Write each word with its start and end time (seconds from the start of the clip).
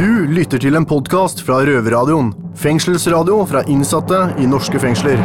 Du 0.00 0.24
lytter 0.32 0.56
til 0.56 0.78
en 0.78 0.86
podkast 0.88 1.42
fra 1.44 1.58
Røverradioen. 1.68 2.30
Fengselsradio 2.56 3.34
fra 3.44 3.60
innsatte 3.68 4.16
i 4.40 4.46
norske 4.48 4.80
fengsler. 4.80 5.20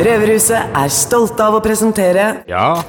Røverhuset 0.00 0.74
er 0.82 0.90
stolte 0.90 1.46
av 1.46 1.60
å 1.60 1.62
presentere 1.62 2.26
Ja. 2.50 2.82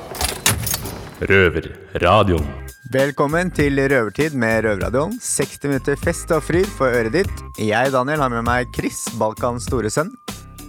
Røverradioen. 1.21 2.49
Velkommen 2.89 3.54
til 3.54 3.77
Røvertid 3.77 4.33
med 4.33 4.63
Røverradioen. 4.65 5.20
60 5.21 5.75
minutter 5.75 5.95
fest 6.09 6.33
og 6.33 6.41
fryd 6.49 6.65
for 6.65 6.89
øret 6.89 7.20
ditt. 7.21 7.47
Jeg, 7.61 7.93
Daniel, 7.93 8.25
har 8.25 8.33
med 8.33 8.49
meg 8.49 8.73
Chris, 8.73 9.05
Balkans 9.21 9.70
store 9.70 9.93
sønn. 9.93 10.15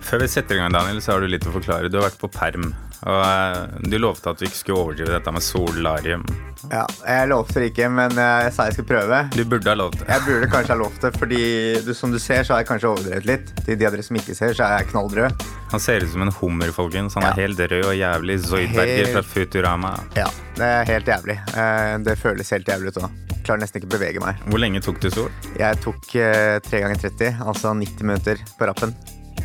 Før 0.04 0.20
vi 0.20 0.28
setter 0.28 0.58
i 0.58 0.64
gang, 0.66 0.76
Daniel, 0.76 1.00
så 1.00 1.14
har 1.14 1.24
du 1.24 1.32
litt 1.32 1.48
å 1.48 1.56
forklare. 1.56 1.88
Du 1.88 1.96
har 1.96 2.10
vært 2.10 2.20
på 2.20 2.28
perm. 2.28 2.74
Og 3.03 3.21
eh, 3.25 3.89
du 3.91 3.96
lovte 3.98 4.30
at 4.30 4.39
du 4.39 4.45
ikke 4.46 4.59
skulle 4.61 4.79
overdrive 4.84 5.10
dette 5.16 5.33
med 5.34 5.43
solarium. 5.43 6.23
Ja, 6.70 6.84
jeg 7.02 7.29
lovte 7.33 7.59
det 7.59 7.73
ikke, 7.73 7.88
men 7.91 8.12
eh, 8.15 8.45
jeg 8.47 8.52
sa 8.55 8.66
jeg 8.69 8.77
skulle 8.77 8.91
prøve. 8.93 9.19
Du 9.34 9.43
burde 9.51 9.73
ha 9.73 9.74
lovt 9.80 9.98
det. 9.98 10.06
Jeg 10.12 10.23
burde 10.29 10.51
kanskje 10.52 10.74
ha 10.74 10.79
lovt 10.79 11.01
det, 11.07 11.10
fordi 11.19 11.41
du, 11.87 11.91
som 11.98 12.12
du 12.15 12.20
ser, 12.23 12.45
så 12.46 12.55
har 12.55 12.62
jeg 12.62 12.69
kanskje 12.70 12.93
overdrevet 12.93 13.27
litt. 13.27 13.51
Til 13.66 13.80
de 13.80 13.88
av 13.88 13.96
dere 13.96 14.07
som 14.07 14.20
ikke 14.20 14.37
ser, 14.38 14.55
så 14.55 14.69
er 14.69 14.77
jeg 14.84 14.93
knallrød. 14.93 15.43
Han 15.73 15.80
ser 15.83 16.05
ut 16.07 16.12
som 16.15 16.23
en 16.27 16.33
hummer, 16.38 16.70
folkens. 16.77 17.15
Han 17.19 17.27
er 17.27 17.34
Ja. 17.34 17.43
helt 17.48 17.59
rød 17.73 17.88
og 17.91 17.96
jævlig. 17.98 18.38
Zoidberger 18.46 19.12
fra 19.16 19.23
Futurama. 19.27 19.93
Ja, 20.15 20.29
det 20.60 20.69
er 20.71 20.84
helt 20.95 21.07
jævlig. 21.10 21.38
Eh, 21.57 21.98
Det 22.07 22.19
føles 22.19 22.51
helt 22.55 22.69
jævlig 22.69 22.88
ut 22.95 23.02
òg. 23.02 23.10
Klarer 23.43 23.59
nesten 23.65 23.80
ikke 23.82 23.88
å 23.91 23.98
bevege 23.98 24.21
meg. 24.23 24.37
Hvor 24.46 24.60
lenge 24.62 24.80
tok 24.80 25.01
du 25.02 25.10
sol? 25.10 25.30
Jeg 25.59 25.80
tok 25.82 26.15
eh, 26.15 26.60
3 26.62 26.80
ganger 26.84 27.01
30, 27.02 27.41
altså 27.43 27.74
90 27.74 28.07
minutter 28.07 28.38
på 28.59 28.69
rappen. 28.71 28.95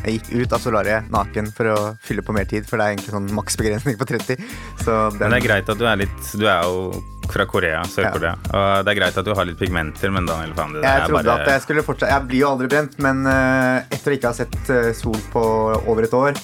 Jeg 0.04 0.18
gikk 0.18 0.28
ut 0.46 0.52
av 0.56 0.62
solariet 0.62 1.08
naken 1.12 1.50
for 1.52 1.68
å 1.72 1.76
fylle 2.04 2.22
på 2.24 2.32
mer 2.36 2.46
tid, 2.48 2.66
for 2.68 2.78
det 2.80 2.84
er 2.86 2.94
egentlig 2.96 3.12
sånn 3.16 3.28
maksbegrensning 3.34 3.96
på 4.00 4.06
30. 4.08 4.42
Så 4.84 4.96
den, 5.18 5.18
Men 5.20 5.34
det 5.34 5.40
er 5.42 5.46
greit 5.48 5.68
at 5.74 5.78
du 5.80 5.86
er 5.90 5.96
litt 6.00 6.28
Du 6.38 6.46
er 6.48 6.62
jo 6.64 7.02
fra 7.28 7.44
Korea, 7.44 7.82
Sør-Korea. 7.84 8.34
Og 8.56 8.84
det 8.86 8.92
er 8.94 8.98
greit 9.02 9.18
at 9.20 9.26
du 9.26 9.34
har 9.36 9.44
litt 9.44 9.58
pigmenter, 9.60 10.08
men 10.14 10.24
Daniel, 10.28 10.54
faen, 10.56 10.72
det 10.78 10.84
Jeg 10.86 11.02
trodde 11.10 11.24
bare 11.26 11.42
at 11.42 11.50
jeg 11.52 11.64
skulle 11.66 11.84
fortsette 11.84 12.12
Jeg 12.14 12.24
blir 12.30 12.40
jo 12.40 12.52
aldri 12.54 12.70
brent, 12.72 12.94
men 13.04 13.26
eh, 13.28 13.82
etter 13.98 14.14
å 14.14 14.16
ikke 14.16 14.30
ha 14.32 14.38
sett 14.38 14.70
eh, 14.72 14.92
sol 14.96 15.18
på 15.34 15.42
over 15.84 16.06
et 16.08 16.14
år, 16.16 16.40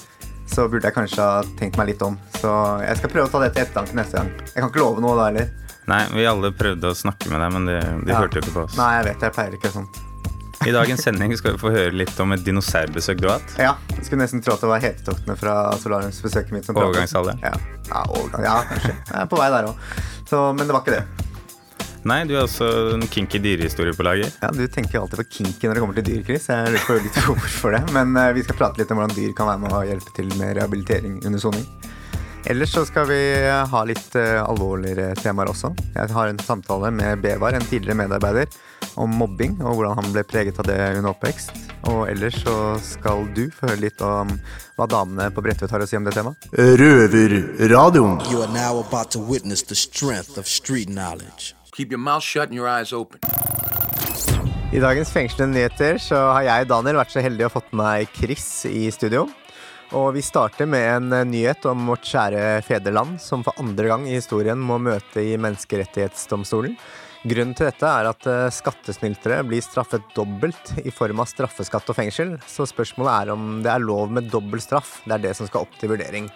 så 0.51 0.67
burde 0.69 0.85
jeg 0.91 0.97
kanskje 0.99 1.25
ha 1.25 1.39
tenkt 1.57 1.79
meg 1.81 1.95
litt 1.95 2.03
om. 2.05 2.19
Så 2.37 2.53
jeg 2.85 3.01
skal 3.01 3.15
prøve 3.15 3.31
å 3.31 3.33
ta 3.33 3.41
det 3.47 3.55
til 3.57 3.65
ettertanke 3.65 3.97
neste 3.97 4.21
gang. 4.21 4.29
Jeg 4.51 4.59
kan 4.61 4.69
ikke 4.75 4.83
love 4.85 5.01
noe 5.01 5.17
da 5.17 5.31
heller. 5.31 5.49
Nei, 5.89 6.03
vi 6.13 6.27
alle 6.29 6.51
prøvde 6.57 6.91
å 6.93 6.97
snakke 6.97 7.33
med 7.33 7.41
deg, 7.45 7.53
men 7.57 7.67
de, 7.71 7.79
de 8.05 8.13
Ja. 8.13 8.21
hørte 8.21 8.41
jo 8.41 8.45
ikke 8.45 8.55
på 8.59 8.67
oss. 8.67 8.77
Nei, 8.77 8.91
jeg 8.99 9.07
vet 9.09 9.25
jeg 9.25 9.37
pleier 9.39 9.57
ikke 9.57 9.73
sånn. 9.73 9.89
I 10.65 10.73
dagens 10.75 11.03
sending 11.05 11.35
skal 11.37 11.57
vi 11.57 11.61
få 11.61 11.73
høre 11.75 11.93
litt 11.93 12.21
om 12.23 12.33
et 12.37 12.45
dinosaurbesøk 12.47 13.21
du 13.21 13.29
har 13.29 13.41
hatt. 13.43 13.57
Ja, 13.61 13.75
jeg 13.97 14.07
skulle 14.07 14.23
nesten 14.25 14.41
tro 14.45 14.55
at 14.57 14.65
det 14.65 14.71
var 14.71 14.83
hetetoktene 14.85 15.37
fra 15.41 15.57
Solariumsbesøket 15.83 16.55
mitt. 16.57 16.71
Overgangsalderen. 16.73 17.43
Ja. 17.45 17.53
Ja, 17.91 18.03
overgang, 18.09 18.47
ja, 18.47 18.57
kanskje. 18.71 18.95
Jeg 18.97 19.21
er 19.21 19.31
på 19.31 19.41
vei 19.41 19.51
der 19.53 19.71
òg. 19.71 19.87
Men 20.57 20.65
det 20.67 20.73
var 20.75 20.83
ikke 20.83 20.97
det. 20.97 21.05
Nei, 22.05 22.19
du 22.29 22.35
har 22.37 22.45
også 22.45 22.67
en 22.93 23.05
kinky 23.09 23.39
dyrehistorie 23.41 23.95
på 23.97 24.05
lager. 24.05 24.29
Ja, 24.43 24.51
Du 24.53 24.67
tenker 24.69 24.99
jo 24.99 25.05
alltid 25.07 25.23
på 25.23 25.25
kinky 25.39 25.69
når 25.71 25.79
det 25.79 25.83
kommer 25.85 25.97
til 25.97 26.05
dyr, 26.11 26.23
Chris. 26.27 26.49
Jeg 26.53 26.75
lurer 26.75 26.85
på 26.85 26.97
litt 27.01 27.21
hvorfor 27.25 27.77
det. 27.77 27.81
Men 27.97 28.13
eh, 28.21 28.33
vi 28.37 28.43
skal 28.45 28.59
prate 28.59 28.81
litt 28.83 28.93
om 28.93 29.01
hvordan 29.01 29.15
dyr 29.17 29.33
kan 29.37 29.49
være 29.49 29.63
med 29.63 29.73
å 29.73 29.81
hjelpe 29.89 30.13
til 30.17 30.29
med 30.37 30.57
rehabilitering 30.59 31.21
under 31.25 31.41
soning. 31.41 31.65
Ellers 32.45 32.75
så 32.77 32.83
skal 32.85 33.07
vi 33.09 33.21
ha 33.73 33.81
litt 33.89 34.17
eh, 34.21 34.37
alvorligere 34.45 35.15
temaer 35.17 35.49
også. 35.49 35.71
Jeg 35.95 36.13
har 36.13 36.29
en 36.29 36.43
samtale 36.45 36.91
med 36.93 37.23
Bevar, 37.25 37.57
en 37.57 37.65
tidligere 37.65 37.97
medarbeider, 38.03 38.53
om 39.01 39.11
mobbing 39.19 39.57
og 39.63 39.79
hvordan 39.79 39.99
han 39.99 40.13
ble 40.15 40.25
preget 40.29 40.59
av 40.63 40.69
det 40.69 40.79
under 40.99 41.11
oppvekst. 41.13 41.53
Og 41.91 42.05
ellers 42.11 42.39
så 42.43 42.57
skal 42.83 43.27
du 43.37 43.47
få 43.53 43.71
høre 43.71 43.83
litt 43.87 44.05
om 44.05 44.33
hva 44.79 44.89
damene 44.91 45.31
på 45.35 45.45
Bredtvet 45.45 45.75
har 45.75 45.85
å 45.85 45.89
si 45.89 45.99
om 45.99 46.07
det 46.07 46.15
temaet. 46.17 46.49
Røverradioen. 46.55 48.21
You 48.31 48.43
are 48.43 48.53
now 48.53 48.79
about 48.81 49.11
to 49.15 49.21
witness 49.21 49.63
the 49.63 49.79
strength 49.79 50.39
of 50.39 50.49
street 50.49 50.89
knowledge. 50.89 51.55
Keep 51.75 51.91
your 51.91 52.03
mouth 52.03 52.23
shut 52.23 52.51
and 52.51 52.59
your 52.59 52.69
eyes 52.69 52.93
open. 52.93 53.21
I 54.75 54.81
dagens 54.83 55.11
fengslende 55.15 55.55
nyheter 55.55 55.99
så 56.03 56.19
har 56.35 56.43
jeg, 56.49 56.69
Daniel, 56.71 56.99
vært 56.99 57.13
så 57.15 57.23
heldig 57.23 57.47
å 57.47 57.53
fått 57.53 57.69
med 57.71 57.83
meg 57.85 58.17
Chris 58.17 58.47
i 58.67 58.89
studio. 58.95 59.29
Og 59.95 60.09
vi 60.17 60.23
starter 60.25 60.67
med 60.67 60.85
en 60.89 61.13
eh, 61.15 61.27
nyhet 61.29 61.67
om 61.71 61.85
vårt 61.93 62.07
kjære 62.09 62.63
fedreland, 62.67 63.21
som 63.23 63.45
for 63.47 63.55
andre 63.63 63.91
gang 63.93 64.07
i 64.09 64.17
historien 64.17 64.59
må 64.59 64.81
møte 64.83 65.23
i 65.23 65.37
Menneskerettighetsdomstolen. 65.39 66.75
Grunnen 67.25 67.55
til 67.57 67.71
dette 67.71 67.89
er 67.89 68.07
at 68.11 68.27
eh, 68.29 68.51
skattesnyltere 68.53 69.39
blir 69.49 69.65
straffet 69.65 70.05
dobbelt 70.13 70.75
i 70.85 70.93
form 70.93 71.23
av 71.23 71.29
straffeskatt 71.31 71.89
og 71.89 71.97
fengsel. 71.97 72.35
Så 72.45 72.67
spørsmålet 72.69 73.13
er 73.15 73.33
om 73.33 73.47
det 73.65 73.71
er 73.73 73.81
lov 73.81 74.13
med 74.13 74.29
dobbel 74.33 74.61
straff. 74.61 74.99
Det 75.07 75.15
er 75.17 75.23
det 75.23 75.37
som 75.39 75.49
skal 75.49 75.65
opp 75.65 75.79
til 75.81 75.95
vurdering. 75.95 76.29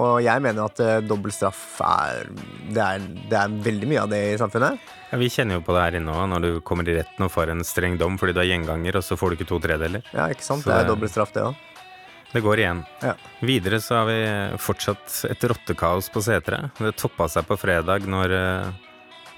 Og 0.00 0.22
jeg 0.24 0.40
mener 0.40 0.64
at 0.64 0.78
uh, 0.80 1.02
dobbel 1.04 1.34
straff 1.36 1.82
er 1.84 2.30
det, 2.32 2.80
er 2.80 3.02
det 3.28 3.36
er 3.36 3.56
veldig 3.66 3.88
mye 3.90 4.04
av 4.06 4.08
det 4.08 4.20
i 4.30 4.38
samfunnet. 4.40 4.86
Ja, 5.10 5.18
Vi 5.20 5.28
kjenner 5.34 5.58
jo 5.58 5.64
på 5.66 5.74
det 5.76 5.82
her 5.84 5.98
inne 5.98 6.14
òg, 6.16 6.30
når 6.32 6.46
du 6.46 6.50
kommer 6.64 6.88
i 6.88 6.94
retten 6.96 7.26
og 7.26 7.32
får 7.34 7.52
en 7.52 7.60
streng 7.66 7.98
dom 8.00 8.16
fordi 8.20 8.32
du 8.32 8.40
er 8.40 8.48
gjenganger, 8.54 8.96
og 8.96 9.04
så 9.04 9.18
får 9.20 9.34
du 9.34 9.36
ikke 9.36 9.50
to 9.50 9.58
tredeler. 9.60 10.06
Ja, 10.16 10.30
ikke 10.32 10.46
sant? 10.46 10.64
Så 10.64 10.72
Det 10.72 10.78
er 10.78 10.88
dobbel 10.88 11.12
straff, 11.12 11.34
det 11.36 11.44
òg. 11.44 11.60
Det 12.32 12.40
går 12.40 12.62
igjen. 12.62 12.80
Ja. 13.04 13.12
Videre 13.44 13.82
så 13.84 13.98
har 14.00 14.08
vi 14.08 14.16
fortsatt 14.64 15.18
et 15.28 15.44
rottekaos 15.52 16.08
på 16.08 16.24
Setre. 16.24 16.62
Det 16.78 16.94
toppa 16.96 17.28
seg 17.28 17.44
på 17.44 17.60
fredag 17.60 18.08
når 18.08 18.32
eh, 18.38 18.88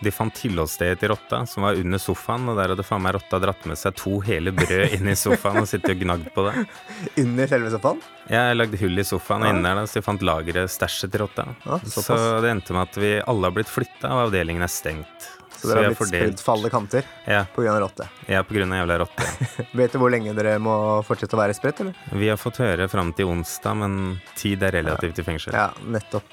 de 0.03 0.10
fant 0.12 0.34
tilholdsstedet 0.34 0.99
til 1.00 1.12
rotta, 1.12 1.43
som 1.47 1.62
var 1.66 1.78
under 1.78 2.00
sofaen, 2.03 2.49
og 2.50 2.59
der 2.59 2.72
hadde 2.75 2.84
faen 2.87 3.03
meg 3.05 3.15
rotta 3.16 3.38
dratt 3.43 3.66
med 3.71 3.78
seg 3.81 3.94
to 4.00 4.19
hele 4.27 4.53
brød 4.56 4.97
inn 4.99 5.09
i 5.12 5.16
sofaen 5.19 5.62
og 5.62 5.69
sittet 5.71 5.94
og 5.94 6.03
gnagd 6.03 6.32
på 6.34 6.47
det. 6.49 6.65
Under 7.25 7.47
selve 7.50 7.71
sofaen? 7.77 8.03
Ja, 8.28 8.49
Jeg 8.50 8.59
lagde 8.59 8.81
hull 8.81 8.99
i 8.99 9.06
sofaen, 9.06 9.44
og 9.47 9.53
inne 9.55 9.62
der 9.69 9.81
da, 9.82 9.87
så 9.87 10.00
de 10.00 10.06
fant 10.09 10.25
lageret, 10.27 10.72
stæsjet 10.72 11.12
til 11.15 11.25
rotta. 11.25 11.47
Ja, 11.65 11.78
så 11.84 12.19
det 12.44 12.50
endte 12.50 12.77
med 12.77 12.88
at 12.91 13.00
vi 13.00 13.15
alle 13.22 13.49
har 13.50 13.56
blitt 13.56 13.71
flytta, 13.72 14.10
og 14.10 14.27
avdelingen 14.28 14.65
er 14.66 14.72
stengt. 14.72 15.31
Så 15.55 15.71
dere 15.71 15.84
har 15.87 15.94
blitt 15.94 16.11
spredd 16.11 16.41
for 16.43 16.56
alle 16.59 16.69
kanter 16.69 17.06
Ja, 17.31 17.44
pga. 17.55 17.76
rotte. 17.81 18.09
ja, 18.28 18.41
av 18.43 18.50
jævla 18.53 18.99
rotte. 19.00 19.28
Vet 19.78 19.93
du 19.94 19.99
hvor 20.03 20.11
lenge 20.12 20.34
dere 20.37 20.59
må 20.61 20.75
fortsette 21.06 21.37
å 21.38 21.41
være 21.41 21.55
spredt, 21.56 21.81
eller? 21.81 21.94
Vi 22.12 22.28
har 22.28 22.37
fått 22.37 22.59
høre 22.61 22.88
fram 22.91 23.12
til 23.16 23.31
onsdag, 23.31 23.78
men 23.81 24.19
tid 24.37 24.62
er 24.66 24.75
relativt 24.82 25.22
i 25.22 25.25
fengsel. 25.25 25.55
Ja, 25.56 25.71
nettopp. 25.87 26.26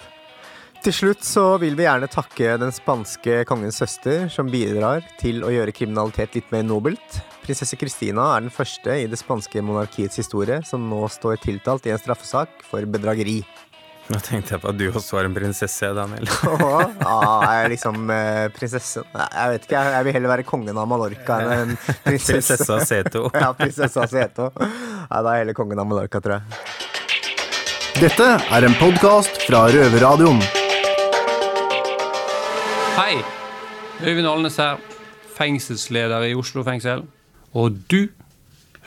Til 0.81 0.93
slutt 0.97 1.21
så 1.21 1.43
vil 1.61 1.75
vi 1.77 1.83
gjerne 1.85 2.07
takke 2.09 2.55
den 2.57 2.71
spanske 2.73 3.43
kongens 3.45 3.77
søster, 3.77 4.23
som 4.33 4.47
bidrar 4.49 5.03
til 5.19 5.43
å 5.45 5.51
gjøre 5.53 5.73
kriminalitet 5.77 6.33
litt 6.39 6.47
mer 6.49 6.63
nobelt. 6.65 7.19
Prinsesse 7.43 7.77
Christina 7.77 8.31
er 8.33 8.47
den 8.47 8.53
første 8.53 8.95
i 8.97 9.05
det 9.09 9.19
spanske 9.21 9.61
monarkiets 9.61 10.17
historie 10.17 10.57
som 10.65 10.87
nå 10.89 11.03
står 11.13 11.37
tiltalt 11.43 11.85
i 11.85 11.93
en 11.93 12.01
straffesak 12.01 12.63
for 12.65 12.87
bedrageri. 12.89 13.43
Nå 14.09 14.17
tenkte 14.25 14.55
jeg 14.55 14.63
på 14.63 14.71
at 14.71 14.79
du 14.79 14.87
også 14.89 15.19
var 15.19 15.29
en 15.29 15.35
prinsesse, 15.35 15.91
Daniel. 15.93 16.25
ja, 17.05 17.19
jeg 17.45 17.59
er 17.59 17.69
liksom 17.75 18.09
eh, 18.15 18.47
prinsesse 18.55 19.03
jeg 19.05 19.51
vet 19.53 19.67
ikke, 19.67 19.83
jeg, 19.85 20.07
vil 20.07 20.15
heller 20.17 20.33
være 20.33 20.45
kongen 20.49 20.79
av 20.81 20.89
Mallorca 20.89 21.37
enn 21.43 21.53
en 21.59 21.75
prinsesse. 22.07 22.57
Prinsessa 22.57 22.79
Seto. 22.89 23.27
Ja, 23.37 23.51
prinsessa 23.53 24.07
Seto. 24.09 24.49
Nei, 24.57 25.13
da 25.13 25.21
er 25.21 25.29
jeg 25.37 25.45
heller 25.45 25.59
kongen 25.61 25.83
av 25.83 25.91
Mallorca, 25.93 26.23
tror 26.25 26.39
jeg. 26.39 26.65
Dette 28.01 28.31
er 28.49 28.65
en 28.65 28.75
podkast 28.81 29.45
fra 29.45 29.67
Røverradioen. 29.69 30.41
Hei, 32.91 33.21
Øyvind 34.03 34.27
Alnes 34.27 34.57
her, 34.59 34.79
fengselsleder 35.37 36.25
i 36.27 36.33
Oslo 36.35 36.59
fengsel. 36.67 37.05
Og 37.55 37.77
du 37.87 38.09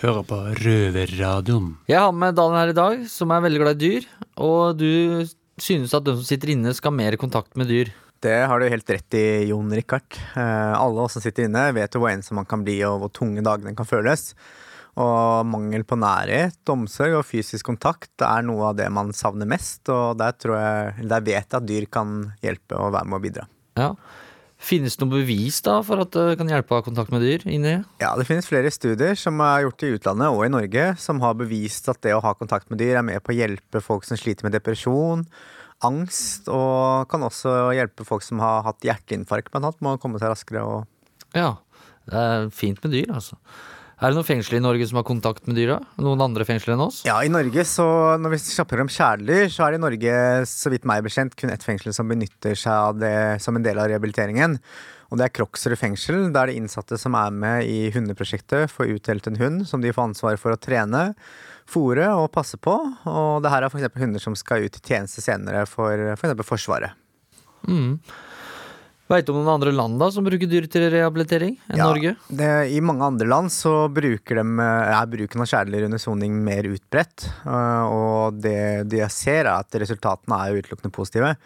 hører 0.02 0.26
på 0.28 0.40
Røverradioen. 0.58 1.70
Jeg 1.88 2.02
har 2.02 2.12
med 2.12 2.36
Daniel 2.36 2.60
her 2.60 2.72
i 2.74 2.76
dag, 2.76 3.06
som 3.08 3.32
er 3.32 3.46
veldig 3.46 3.62
glad 3.62 3.78
i 3.78 3.88
dyr. 3.88 4.08
Og 4.44 4.76
du 4.76 5.24
synes 5.56 5.96
at 5.96 6.04
de 6.04 6.18
som 6.18 6.26
sitter 6.28 6.52
inne, 6.52 6.74
skal 6.76 6.92
ha 6.92 6.98
mer 6.98 7.16
kontakt 7.20 7.56
med 7.56 7.72
dyr. 7.72 7.94
Det 8.20 8.36
har 8.48 8.60
du 8.60 8.68
helt 8.68 8.92
rett 8.92 9.16
i, 9.16 9.24
Jon 9.48 9.72
Rikard. 9.72 10.20
Eh, 10.36 10.74
alle 10.76 11.08
oss 11.08 11.16
som 11.16 11.24
sitter 11.24 11.48
inne, 11.48 11.64
vet 11.76 11.96
jo 11.96 12.04
hvor 12.04 12.12
ensom 12.12 12.42
man 12.42 12.48
kan 12.48 12.60
bli, 12.64 12.76
og 12.84 13.00
hvor 13.00 13.14
tunge 13.22 13.44
dagene 13.44 13.72
kan 13.76 13.88
føles. 13.88 14.34
Og 15.00 15.48
mangel 15.48 15.82
på 15.88 15.96
nærhet, 15.98 16.60
omsorg 16.70 17.16
og 17.22 17.26
fysisk 17.26 17.72
kontakt 17.72 18.22
er 18.22 18.44
noe 18.46 18.68
av 18.68 18.78
det 18.78 18.92
man 18.92 19.16
savner 19.16 19.48
mest. 19.48 19.88
Og 19.88 20.20
der, 20.20 20.36
tror 20.36 20.60
jeg, 20.60 21.08
der 21.08 21.26
vet 21.26 21.48
jeg 21.48 21.60
at 21.62 21.68
dyr 21.72 21.88
kan 21.88 22.18
hjelpe 22.44 22.76
og 22.76 22.92
være 22.94 23.08
med 23.08 23.22
å 23.22 23.24
bidra. 23.24 23.48
Ja. 23.78 23.94
Finnes 24.64 24.94
det 24.96 25.04
noe 25.04 25.18
bevis 25.18 25.58
da 25.66 25.80
for 25.84 26.00
at 26.00 26.14
det 26.14 26.38
kan 26.40 26.48
hjelpe 26.48 26.72
å 26.72 26.78
ha 26.78 26.84
kontakt 26.86 27.10
med 27.12 27.20
dyr 27.24 27.42
inni? 27.50 27.74
Ja, 28.00 28.14
Det 28.16 28.24
finnes 28.28 28.48
flere 28.48 28.70
studier 28.72 29.18
som 29.18 29.40
er 29.44 29.66
gjort 29.66 29.82
i 29.84 29.90
utlandet 29.98 30.30
og 30.32 30.44
i 30.46 30.52
Norge, 30.52 30.86
som 31.02 31.20
har 31.20 31.34
bevist 31.36 31.90
at 31.92 32.00
det 32.06 32.14
å 32.16 32.22
ha 32.24 32.32
kontakt 32.38 32.70
med 32.70 32.80
dyr 32.80 32.96
er 33.00 33.04
med 33.04 33.20
på 33.24 33.34
å 33.34 33.36
hjelpe 33.36 33.82
folk 33.84 34.06
som 34.08 34.16
sliter 34.16 34.46
med 34.46 34.54
depresjon, 34.56 35.26
angst, 35.84 36.48
og 36.48 37.10
kan 37.10 37.26
også 37.26 37.74
hjelpe 37.76 38.06
folk 38.08 38.24
som 38.24 38.40
har 38.40 38.62
hatt 38.64 38.86
hjerteinfarkt, 38.86 39.50
blant 39.52 39.66
annet, 39.68 39.82
med 39.84 39.98
å 39.98 40.00
komme 40.00 40.22
seg 40.22 40.32
raskere 40.32 40.64
og 40.64 40.86
Ja. 41.36 41.56
Det 42.04 42.20
er 42.20 42.50
fint 42.52 42.82
med 42.84 42.92
dyr, 42.92 43.14
altså. 43.16 43.38
Er 43.94 44.10
det 44.10 44.18
noen 44.18 44.26
fengsler 44.26 44.58
i 44.58 44.64
Norge 44.64 44.86
som 44.90 44.98
har 44.98 45.06
kontakt 45.06 45.46
med 45.46 45.56
dyra? 45.58 45.76
Noen 46.02 46.22
andre 46.24 46.44
fengsler 46.48 46.74
enn 46.74 46.82
oss? 46.82 47.02
Ja, 47.06 47.20
i 47.22 47.30
Norge, 47.30 47.62
så 47.68 47.84
når 48.20 48.34
vi 48.34 48.40
snakker 48.42 48.82
om 48.82 48.90
kjæledyr, 48.90 49.46
så 49.54 49.64
er 49.66 49.74
det 49.74 49.78
i 49.78 49.84
Norge, 49.84 50.16
så 50.50 50.72
vidt 50.72 50.88
meg 50.88 51.04
bekjent, 51.06 51.36
kun 51.38 51.52
ett 51.54 51.62
fengsel 51.64 51.94
som 51.94 52.10
benytter 52.10 52.58
seg 52.58 52.74
av 52.74 52.98
det 52.98 53.14
som 53.44 53.54
en 53.54 53.64
del 53.64 53.78
av 53.78 53.88
rehabiliteringen. 53.92 54.58
Og 55.12 55.20
det 55.20 55.28
er 55.28 55.34
Kroksrud 55.36 55.78
fengsel. 55.78 56.32
der 56.34 56.50
de 56.50 56.58
innsatte 56.58 56.98
som 56.98 57.14
er 57.14 57.30
med 57.30 57.70
i 57.70 57.90
hundeprosjektet, 57.94 58.72
får 58.72 58.96
utdelt 58.96 59.28
en 59.30 59.38
hund 59.38 59.66
som 59.70 59.80
de 59.84 59.92
får 59.94 60.08
ansvar 60.10 60.38
for 60.42 60.56
å 60.56 60.58
trene. 60.58 61.12
fòre 61.70 62.10
og 62.18 62.32
passe 62.32 62.58
på. 62.60 62.74
Og 63.08 63.42
det 63.42 63.50
her 63.52 63.62
er 63.62 63.70
f.eks. 63.70 63.94
hunder 63.96 64.20
som 64.20 64.34
skal 64.36 64.66
ut 64.66 64.76
i 64.76 64.82
tjeneste 64.84 65.22
senere 65.24 65.64
for 65.70 65.96
f.eks. 66.12 66.34
For 66.42 66.50
Forsvaret. 66.56 66.92
Mm. 67.64 68.00
Veit 69.10 69.26
du 69.28 69.34
om 69.34 69.42
noen 69.42 69.58
andre 69.58 69.72
land 69.76 69.98
da 70.00 70.06
som 70.12 70.24
bruker 70.24 70.48
dyr 70.48 70.64
til 70.72 70.86
rehabilitering 70.94 71.58
enn 71.68 71.76
Ja, 71.76 71.90
Norge? 71.90 72.14
Det, 72.32 72.50
I 72.72 72.80
mange 72.80 73.04
andre 73.04 73.28
land 73.28 73.52
så 73.52 73.84
bruker 73.92 74.40
de, 74.40 74.44
eh, 74.64 74.92
er 74.96 75.10
bruken 75.12 75.44
av 75.44 75.50
kjæledyr 75.50 75.84
under 75.90 76.00
soning 76.00 76.38
mer 76.46 76.64
utbredt. 76.70 77.26
eh, 77.44 77.84
Og 77.84 78.40
det 78.40 78.88
de 78.88 79.02
ser, 79.12 79.44
er 79.44 79.58
at 79.58 79.68
resultatene 79.76 80.40
er 80.40 80.56
utelukkende 80.62 80.92
positive. 80.92 81.36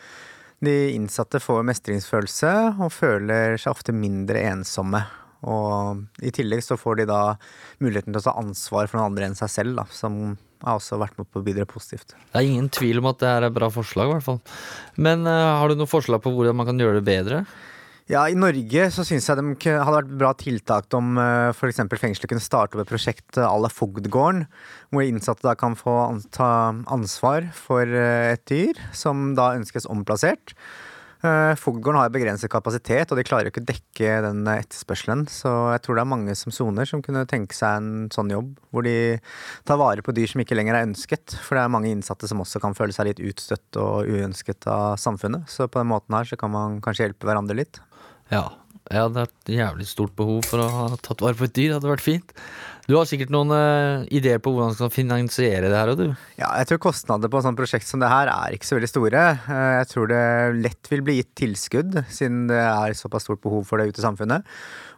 De 0.63 0.95
innsatte 0.95 1.41
får 1.43 1.67
mestringsfølelse 1.67 2.79
og 2.81 2.93
føler 2.95 3.59
seg 3.59 3.75
ofte 3.75 3.93
mindre 3.95 4.39
ensomme. 4.55 5.05
Og 5.43 6.05
i 6.23 6.31
tillegg 6.35 6.63
så 6.63 6.79
får 6.79 6.97
de 6.99 7.07
da 7.07 7.37
muligheten 7.81 8.13
til 8.13 8.21
å 8.23 8.27
ta 8.27 8.39
ansvar 8.39 8.89
for 8.89 8.99
noen 8.99 9.13
andre 9.13 9.27
enn 9.27 9.37
seg 9.39 9.51
selv, 9.51 9.77
da, 9.77 9.85
som 9.91 10.37
har 10.65 10.79
også 10.79 10.99
vært 11.01 11.17
med 11.21 11.29
på 11.31 11.41
å 11.41 11.47
bidra 11.47 11.67
positivt. 11.69 12.15
Det 12.15 12.41
er 12.41 12.49
ingen 12.49 12.69
tvil 12.73 13.03
om 13.03 13.11
at 13.13 13.23
det 13.23 13.31
er 13.31 13.49
et 13.49 13.57
bra 13.57 13.71
forslag, 13.73 14.11
i 14.11 14.17
hvert 14.17 14.27
fall. 14.27 14.39
Men 14.99 15.27
uh, 15.29 15.59
har 15.61 15.71
du 15.71 15.79
noen 15.79 15.91
forslag 15.91 16.23
på 16.25 16.33
hvordan 16.35 16.59
man 16.59 16.69
kan 16.69 16.81
gjøre 16.81 17.01
det 17.01 17.09
bedre? 17.09 17.43
Ja, 18.09 18.23
I 18.25 18.37
Norge 18.41 18.87
så 18.89 19.05
syns 19.05 19.27
jeg 19.29 19.37
det 19.37 19.73
hadde 19.77 19.99
vært 19.99 20.13
bra 20.17 20.31
tiltak 20.41 20.95
om 20.97 21.19
uh, 21.21 21.53
f.eks. 21.53 21.83
fengselet 22.01 22.31
kunne 22.31 22.41
starte 22.41 22.79
opp 22.79 22.87
et 22.87 22.89
prosjekt 22.89 23.37
à 23.37 23.53
la 23.61 23.69
Fogdgården, 23.69 24.47
hvor 24.89 25.05
innsatte 25.05 25.45
da 25.45 25.53
kan 25.61 25.77
få 25.77 25.97
ta 26.33 26.73
ansvar 26.89 27.51
for 27.53 27.85
eh, 27.85 28.33
et 28.33 28.47
dyr 28.49 28.81
som 28.97 29.35
da 29.37 29.51
ønskes 29.59 29.85
omplassert. 29.93 30.55
Uh, 31.19 31.51
har 31.99 32.13
begrenset 32.15 32.51
kapasitet, 32.51 33.11
og 33.11 33.19
de 33.19 33.25
klarer 33.27 33.49
jo 33.49 33.51
ikke 33.51 33.65
å 33.65 33.69
dekke 33.73 34.11
den 34.23 34.45
eh, 34.47 34.61
etterspørselen. 34.63 35.25
Så 35.27 35.51
jeg 35.73 35.83
tror 35.83 35.99
det 35.99 36.05
er 36.05 36.13
mange 36.13 36.37
som 36.39 36.55
soner 36.55 36.87
som 36.87 37.03
kunne 37.03 37.27
tenke 37.27 37.57
seg 37.59 37.81
en 37.81 37.91
sånn 38.15 38.31
jobb, 38.31 38.53
hvor 38.71 38.87
de 38.87 39.19
tar 39.67 39.81
vare 39.83 40.05
på 40.05 40.15
dyr 40.15 40.31
som 40.31 40.45
ikke 40.45 40.55
lenger 40.55 40.79
er 40.79 40.87
ønsket. 40.87 41.35
For 41.43 41.59
det 41.59 41.65
er 41.65 41.75
mange 41.75 41.91
innsatte 41.91 42.31
som 42.31 42.45
også 42.45 42.63
kan 42.63 42.79
føle 42.79 42.95
seg 42.95 43.11
litt 43.11 43.25
utstøtt 43.25 43.81
og 43.83 44.07
uønsket 44.07 44.71
av 44.71 44.95
samfunnet. 45.03 45.51
Så 45.51 45.67
på 45.67 45.83
den 45.83 45.91
måten 45.91 46.15
her 46.15 46.29
så 46.29 46.39
kan 46.39 46.55
man 46.55 46.79
kanskje 46.85 47.09
hjelpe 47.09 47.27
hverandre 47.27 47.59
litt. 47.59 47.83
Ja. 48.31 48.47
Jeg 48.89 49.05
hadde 49.05 49.27
et 49.27 49.51
jævlig 49.53 49.85
stort 49.89 50.15
behov 50.17 50.47
for 50.49 50.65
å 50.65 50.69
ha 50.73 50.85
tatt 51.05 51.21
vare 51.21 51.37
på 51.37 51.45
et 51.45 51.53
dyr. 51.53 51.69
Det 51.71 51.77
hadde 51.77 51.91
vært 51.91 52.05
fint. 52.07 52.31
Du 52.89 52.95
har 52.97 53.05
sikkert 53.05 53.29
noen 53.29 53.51
uh, 53.53 54.07
ideer 54.09 54.41
på 54.41 54.49
hvordan 54.49 54.71
man 54.71 54.77
skal 54.79 54.89
finansiere 54.95 55.69
det 55.69 55.77
her, 55.77 55.91
og 55.93 55.99
du? 56.01 56.07
Ja, 56.41 56.55
jeg 56.57 56.71
tror 56.71 56.81
kostnader 56.87 57.29
på 57.29 57.37
et 57.37 57.45
sånt 57.45 57.61
prosjekt 57.61 57.85
som 57.85 58.01
det 58.01 58.09
her 58.09 58.31
er 58.33 58.57
ikke 58.57 58.65
så 58.65 58.79
veldig 58.79 58.89
store. 58.89 59.25
Eh, 59.45 59.73
Jeg 59.83 59.91
tror 59.91 60.09
det 60.09 60.23
lett 60.65 60.89
vil 60.89 61.05
bli 61.05 61.19
gitt 61.19 61.35
tilskudd, 61.37 61.99
siden 62.09 62.47
det 62.49 62.63
er 62.63 62.97
såpass 62.97 63.29
stort 63.29 63.45
behov 63.45 63.69
for 63.69 63.77
det 63.77 63.91
ute 63.93 64.01
i 64.01 64.07
samfunnet. 64.07 64.49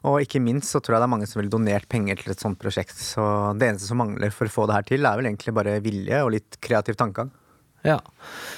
Og 0.07 0.23
ikke 0.23 0.39
minst 0.45 0.71
så 0.71 0.79
tror 0.79 0.97
jeg 0.97 1.03
det 1.03 1.09
er 1.11 1.15
mange 1.17 1.27
som 1.27 1.43
ville 1.43 1.51
donert 1.51 1.91
penger 1.91 2.23
til 2.23 2.31
et 2.31 2.47
sånt 2.47 2.63
prosjekt. 2.63 2.95
Så 2.95 3.27
det 3.59 3.73
eneste 3.73 3.91
som 3.91 3.99
mangler 3.99 4.31
for 4.31 4.47
å 4.47 4.55
få 4.55 4.71
det 4.71 4.79
her 4.79 4.87
til, 4.95 5.03
er 5.03 5.19
vel 5.19 5.33
egentlig 5.33 5.57
bare 5.59 5.81
vilje 5.83 6.23
og 6.23 6.31
litt 6.39 6.61
kreativ 6.63 6.95
tankegang. 7.01 7.35
Ja. 7.83 7.99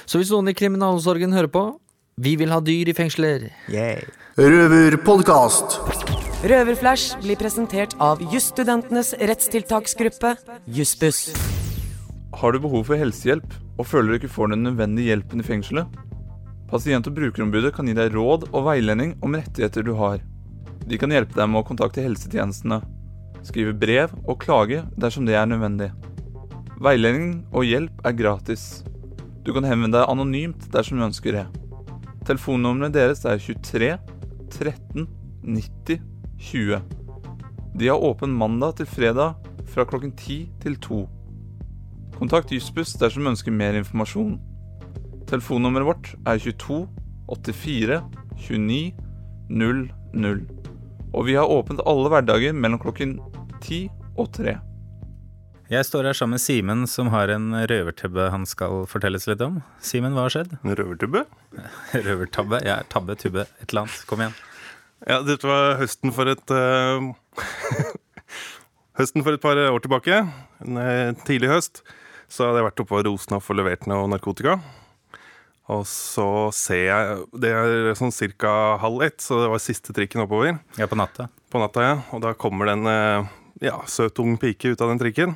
Så 0.05 0.21
hvis 0.21 0.29
noen 0.29 0.53
i 0.53 0.57
kriminalomsorgen 0.61 1.33
hører 1.33 1.49
på, 1.49 1.71
vi 2.21 2.35
vil 2.37 2.53
ha 2.53 2.61
dyr 2.61 2.93
i 2.93 2.93
fengsler. 2.93 3.49
Yay. 3.73 4.05
Røverpodkast. 4.33 5.75
Røverflash 6.41 7.19
blir 7.21 7.37
presentert 7.37 7.91
av 8.01 8.17
jusstudentenes 8.33 9.11
rettstiltaksgruppe, 9.21 10.31
Jussbuss. 10.65 11.19
Har 12.41 12.55
du 12.55 12.57
behov 12.63 12.87
for 12.87 12.97
helsehjelp 12.97 13.53
og 13.77 13.85
føler 13.85 14.09
du 14.09 14.17
ikke 14.17 14.31
får 14.33 14.49
den 14.55 14.65
nødvendige 14.65 15.11
hjelpen 15.11 15.43
i 15.43 15.45
fengselet? 15.45 15.99
Pasient- 16.71 17.05
og 17.05 17.13
brukerombudet 17.13 17.75
kan 17.75 17.85
gi 17.85 17.93
deg 17.93 18.09
råd 18.15 18.47
og 18.49 18.65
veiledning 18.65 19.13
om 19.21 19.37
rettigheter 19.37 19.85
du 19.85 19.93
har. 19.99 20.17
De 20.81 20.97
kan 20.97 21.13
hjelpe 21.13 21.37
deg 21.37 21.51
med 21.53 21.61
å 21.61 21.67
kontakte 21.67 22.01
helsetjenestene, 22.01 22.79
skrive 23.45 23.75
brev 23.77 24.15
og 24.25 24.39
klage 24.41 24.81
dersom 24.97 25.29
det 25.29 25.37
er 25.37 25.45
nødvendig. 25.45 25.91
Veiledning 26.81 27.43
og 27.53 27.69
hjelp 27.69 28.01
er 28.01 28.17
gratis. 28.17 28.81
Du 29.45 29.53
kan 29.53 29.69
henvende 29.69 29.99
deg 29.99 30.09
anonymt 30.09 30.65
dersom 30.73 30.97
du 30.97 31.05
ønsker 31.11 31.37
det. 31.37 31.45
Telefonnummeret 32.25 32.97
deres 32.97 33.25
er 33.29 33.37
23 33.37 33.93
13 34.53 35.07
90 35.43 35.99
20. 36.39 36.81
De 37.75 37.87
har 37.87 38.03
åpen 38.03 38.33
mandag 38.37 38.77
til 38.77 38.85
fredag 38.85 39.33
fra 39.73 39.85
klokken 39.89 40.11
10 40.15 40.49
til 40.61 40.75
2. 40.77 40.99
Kontakt 42.17 42.51
Jussbuss 42.53 42.93
dersom 43.01 43.25
du 43.25 43.31
ønsker 43.33 43.55
mer 43.55 43.77
informasjon. 43.79 44.35
Telefonnummeret 45.29 45.87
vårt 45.87 46.11
er 46.29 46.37
22 46.37 46.83
84 47.27 48.01
29 48.37 48.93
00. 50.13 50.45
Og 51.13 51.25
vi 51.25 51.37
har 51.37 51.49
åpent 51.49 51.81
alle 51.89 52.11
hverdager 52.13 52.53
mellom 52.53 52.81
klokken 52.81 53.17
10 53.61 53.87
og 54.17 54.29
3. 54.37 54.57
Jeg 55.73 55.87
står 55.87 56.05
her 56.05 56.13
sammen 56.13 56.35
med 56.35 56.41
Simen, 56.43 56.81
som 56.85 57.07
har 57.09 57.31
en 57.33 57.47
røvertubbe 57.65 58.27
han 58.29 58.43
skal 58.45 58.83
fortelles 58.85 59.23
litt 59.25 59.41
om. 59.41 59.55
Simen, 59.81 60.13
hva 60.13 60.27
har 60.27 60.33
skjedd? 60.35 60.51
En 60.59 60.75
røvertubbe? 60.77 61.23
Røvertabbe? 62.05 62.59
Ja, 62.67 62.75
tabbe, 62.93 63.15
tubbe, 63.17 63.47
et 63.57 63.71
eller 63.71 63.87
annet. 63.87 64.03
Kom 64.05 64.21
igjen. 64.21 64.35
Ja, 65.09 65.17
dette 65.25 65.49
var 65.49 65.79
høsten 65.79 66.13
for 66.13 66.29
et 66.29 66.53
uh, 66.53 67.09
Høsten 68.99 69.25
for 69.25 69.33
et 69.33 69.41
par 69.41 69.57
år 69.57 69.81
tilbake, 69.81 70.19
en 70.61 71.17
tidlig 71.25 71.49
høst, 71.49 71.81
så 72.29 72.51
hadde 72.51 72.61
jeg 72.61 72.67
vært 72.67 72.83
oppe 72.83 72.93
på 72.93 73.01
Rosenhoff 73.07 73.49
og 73.49 73.57
levert 73.57 73.87
noe 73.89 74.05
narkotika. 74.11 74.59
Og 75.73 75.87
så 75.89 76.27
ser 76.53 76.83
jeg 76.83 77.23
Det 77.41 77.49
er 77.49 77.95
sånn 77.97 78.13
ca. 78.37 78.53
halv 78.83 79.07
ett, 79.07 79.17
så 79.25 79.41
det 79.41 79.49
var 79.55 79.63
siste 79.63 79.95
trikken 79.95 80.21
oppover. 80.27 80.59
Ja, 80.77 80.85
på 80.85 80.99
natta. 80.99 81.31
På 81.49 81.63
natta, 81.63 81.87
ja. 81.87 81.95
Og 82.13 82.21
da 82.21 82.35
kommer 82.37 82.69
det 82.69 82.77
en 82.77 82.91
eh, 82.91 83.33
ja, 83.71 83.79
søt 83.89 84.21
ung 84.21 84.37
pike 84.37 84.75
ut 84.75 84.85
av 84.85 84.93
den 84.93 85.01
trikken. 85.01 85.35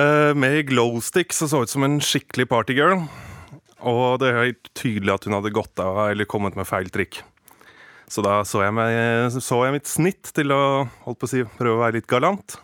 Eh, 0.00 0.34
med 0.34 0.66
glowstick 0.70 1.34
så 1.36 1.48
så 1.50 1.64
ut 1.64 1.72
som 1.72 1.84
en 1.84 1.98
skikkelig 2.00 2.46
partygirl. 2.50 3.02
Og 3.90 4.20
det 4.20 4.28
er 4.28 4.40
helt 4.44 4.70
tydelig 4.76 5.14
at 5.14 5.26
hun 5.26 5.36
hadde 5.38 5.52
gått 5.56 5.80
av 5.82 6.02
eller 6.10 6.28
kommet 6.28 6.56
med 6.56 6.68
feil 6.68 6.90
trikk. 6.92 7.22
Så 8.10 8.24
da 8.26 8.40
så 8.48 8.64
jeg, 8.64 8.74
meg, 8.74 9.30
så 9.38 9.60
jeg 9.64 9.76
mitt 9.76 9.88
snitt 9.88 10.32
til 10.34 10.52
å 10.54 10.60
holdt 11.04 11.20
på 11.20 11.28
å 11.28 11.30
si, 11.30 11.44
prøve 11.58 11.78
å 11.78 11.84
være 11.84 12.00
litt 12.00 12.10
galant. 12.10 12.56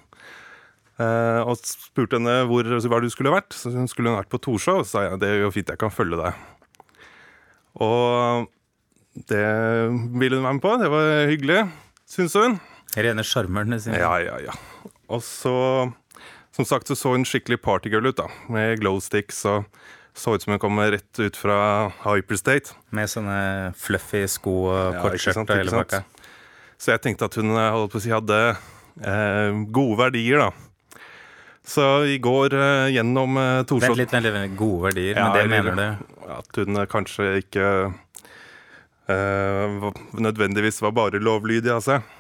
Eh, 0.97 1.41
og 1.45 1.61
spurte 1.61 2.19
henne 2.19 2.39
hvor, 2.49 2.67
hva 2.67 3.01
du 3.03 3.09
skulle 3.13 3.35
vært. 3.35 3.55
Så 3.57 3.73
hun 3.75 3.89
skulle 3.91 4.15
vært 4.17 4.33
på 4.33 4.41
Torshov. 4.43 4.85
Så 4.85 4.97
sa 4.97 5.07
jeg 5.07 5.21
det 5.23 5.33
er 5.33 5.45
jo 5.45 5.53
fint, 5.55 5.73
jeg 5.73 5.81
kan 5.81 5.95
følge 5.95 6.21
deg. 6.21 6.45
Og 7.85 8.49
det 9.29 9.45
ville 10.17 10.39
hun 10.41 10.49
være 10.49 10.59
med 10.59 10.65
på. 10.65 10.75
Det 10.81 10.93
var 10.93 11.13
hyggelig, 11.33 11.61
syns 12.11 12.37
hun. 12.39 12.59
Rene 12.97 13.25
sjarmeren 13.27 13.77
hun. 13.77 13.93
Ja, 13.93 14.17
ja, 14.25 14.41
ja. 14.49 14.57
Og 15.13 15.23
så, 15.23 15.55
som 16.57 16.65
sagt, 16.65 16.89
så 16.89 16.97
så 16.97 17.13
hun 17.13 17.27
skikkelig 17.29 17.59
partygirl 17.65 18.09
ut, 18.11 18.17
da. 18.17 18.27
Med 18.53 18.81
glowsticks 18.81 19.43
og 19.51 19.67
så 20.17 20.33
ut 20.37 20.43
som 20.47 20.55
hun 20.55 20.61
kom 20.63 20.79
rett 20.81 21.21
ut 21.21 21.37
fra 21.37 21.57
Hyperstate. 22.07 22.73
Med 22.97 23.11
sånne 23.13 23.75
fluffy 23.77 24.23
sko 24.33 24.55
og 24.71 24.79
Ja, 24.97 25.03
kort 25.03 25.19
ikke 25.19 25.27
skjørt 25.27 25.37
sant, 25.43 25.53
og 25.53 25.61
hele 25.61 25.75
pakka. 25.83 26.01
Så 26.81 26.93
jeg 26.95 27.03
tenkte 27.05 27.29
at 27.29 27.37
hun 27.41 27.53
eh, 27.57 27.99
si, 28.01 28.13
hadde 28.13 28.39
eh, 28.57 29.61
gode 29.77 29.99
verdier, 30.01 30.47
da. 30.47 30.51
Så 31.67 31.85
vi 32.07 32.17
går 32.23 32.55
eh, 32.57 32.89
gjennom 32.95 33.37
eh, 33.43 33.63
Torshov 33.69 33.97
Vent 33.99 34.15
litt, 34.15 34.33
vent. 34.33 34.57
Gode 34.57 34.83
verdier, 34.89 35.17
Ja, 35.17 35.25
men 35.29 35.37
det 35.37 35.45
eller- 35.45 35.73
mener 35.73 35.99
du? 36.01 36.29
At 36.37 36.61
hun 36.63 36.77
eh, 36.81 36.87
kanskje 36.91 37.29
ikke 37.43 37.67
eh, 39.13 39.91
nødvendigvis 40.17 40.81
var 40.85 40.93
bare 40.97 41.21
lovlydig 41.21 41.73
av 41.77 41.83
seg. 41.85 42.13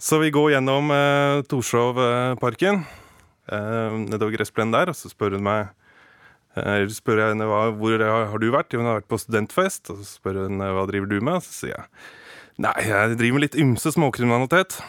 Så 0.00 0.16
vi 0.22 0.30
går 0.32 0.54
gjennom 0.54 0.88
eh, 0.94 1.42
Torshovparken, 1.50 2.84
nedover 3.48 4.36
gressplenen 4.36 4.74
der, 4.74 4.92
og 4.92 4.98
så 4.98 5.08
spør 5.10 5.38
hun 5.38 5.46
meg 5.46 5.70
eh, 6.58 6.86
spør 6.92 7.22
jeg 7.22 7.34
henne 7.34 7.48
hva, 7.50 7.62
hvor 7.76 8.02
har 8.02 8.42
du 8.42 8.48
vært. 8.52 8.74
Hun 8.76 8.88
har 8.88 9.00
vært 9.00 9.10
på 9.10 9.20
studentfest. 9.20 9.92
Og 9.92 10.00
så 10.00 10.08
spør 10.18 10.44
hun 10.46 10.60
eh, 10.62 10.74
hva 10.76 10.86
driver 10.90 11.10
du 11.10 11.18
med. 11.20 11.38
Og 11.38 11.46
så 11.46 11.54
sier 11.62 11.76
jeg 11.76 11.86
nei, 12.60 12.74
jeg 12.84 13.16
driver 13.16 13.38
med 13.38 13.46
litt 13.46 13.60
ymse 13.60 13.94
småkriminalitet. 13.96 14.80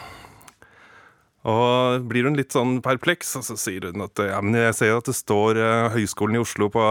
Og 1.48 2.04
blir 2.06 2.28
hun 2.28 2.38
litt 2.38 2.54
sånn 2.54 2.76
perpleks, 2.84 3.32
og 3.38 3.46
så 3.46 3.56
sier 3.58 3.88
hun 3.90 4.04
at 4.04 4.20
ja, 4.28 4.38
men 4.44 4.54
jeg 4.54 4.76
ser 4.78 4.94
at 4.94 5.08
det 5.08 5.16
står 5.18 5.58
eh, 5.58 5.88
Høgskolen 5.96 6.38
i 6.38 6.42
Oslo 6.42 6.68
på, 6.70 6.84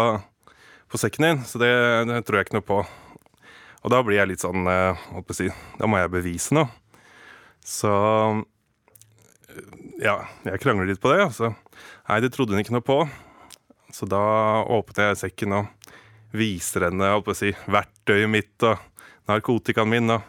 på 0.92 1.00
sekken 1.00 1.28
din, 1.28 1.46
så 1.48 1.62
det, 1.62 1.72
det 2.10 2.18
tror 2.28 2.42
jeg 2.42 2.50
ikke 2.50 2.58
noe 2.60 2.68
på. 2.68 2.82
Og 3.82 3.94
da 3.94 4.02
blir 4.06 4.20
jeg 4.20 4.34
litt 4.34 4.44
sånn 4.44 4.68
eh, 4.70 5.06
holdt 5.16 5.46
Da 5.80 5.88
må 5.90 6.02
jeg 6.02 6.12
bevise 6.14 6.58
noe. 6.58 6.68
Så 7.64 7.92
eh, 7.92 8.42
ja, 10.02 10.18
jeg 10.48 10.62
krangler 10.64 10.90
litt 10.90 11.02
på 11.02 11.12
det. 11.14 11.22
Altså. 11.28 11.52
Nei, 12.08 12.20
det 12.24 12.32
trodde 12.36 12.56
hun 12.56 12.64
ikke 12.64 12.76
noe 12.76 12.86
på. 12.86 13.00
Så 13.92 14.08
da 14.10 14.22
åpnet 14.72 15.12
jeg 15.12 15.22
sekken 15.26 15.58
og 15.60 15.96
viser 16.36 16.88
henne 16.88 17.10
jeg 17.12 17.36
si, 17.38 17.52
verktøyet 17.72 18.32
mitt 18.32 18.68
og 18.68 18.80
narkotikaen 19.30 19.92
min. 19.92 20.14
Og, 20.16 20.22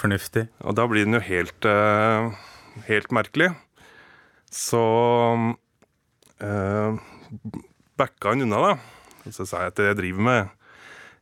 Fornuftig. 0.00 0.46
og 0.64 0.76
da 0.78 0.86
blir 0.88 1.04
den 1.04 1.18
jo 1.18 1.24
helt, 1.24 1.68
eh, 1.68 2.30
helt 2.88 3.12
merkelig. 3.12 3.50
Så 4.50 4.80
uh, 6.42 6.96
backa 8.00 8.32
hun 8.32 8.42
unna, 8.48 8.62
da. 8.64 9.30
Så 9.30 9.46
sa 9.46 9.66
jeg 9.66 9.74
at 9.76 9.82
jeg 9.84 9.98
driver 10.00 10.26
med 10.26 10.56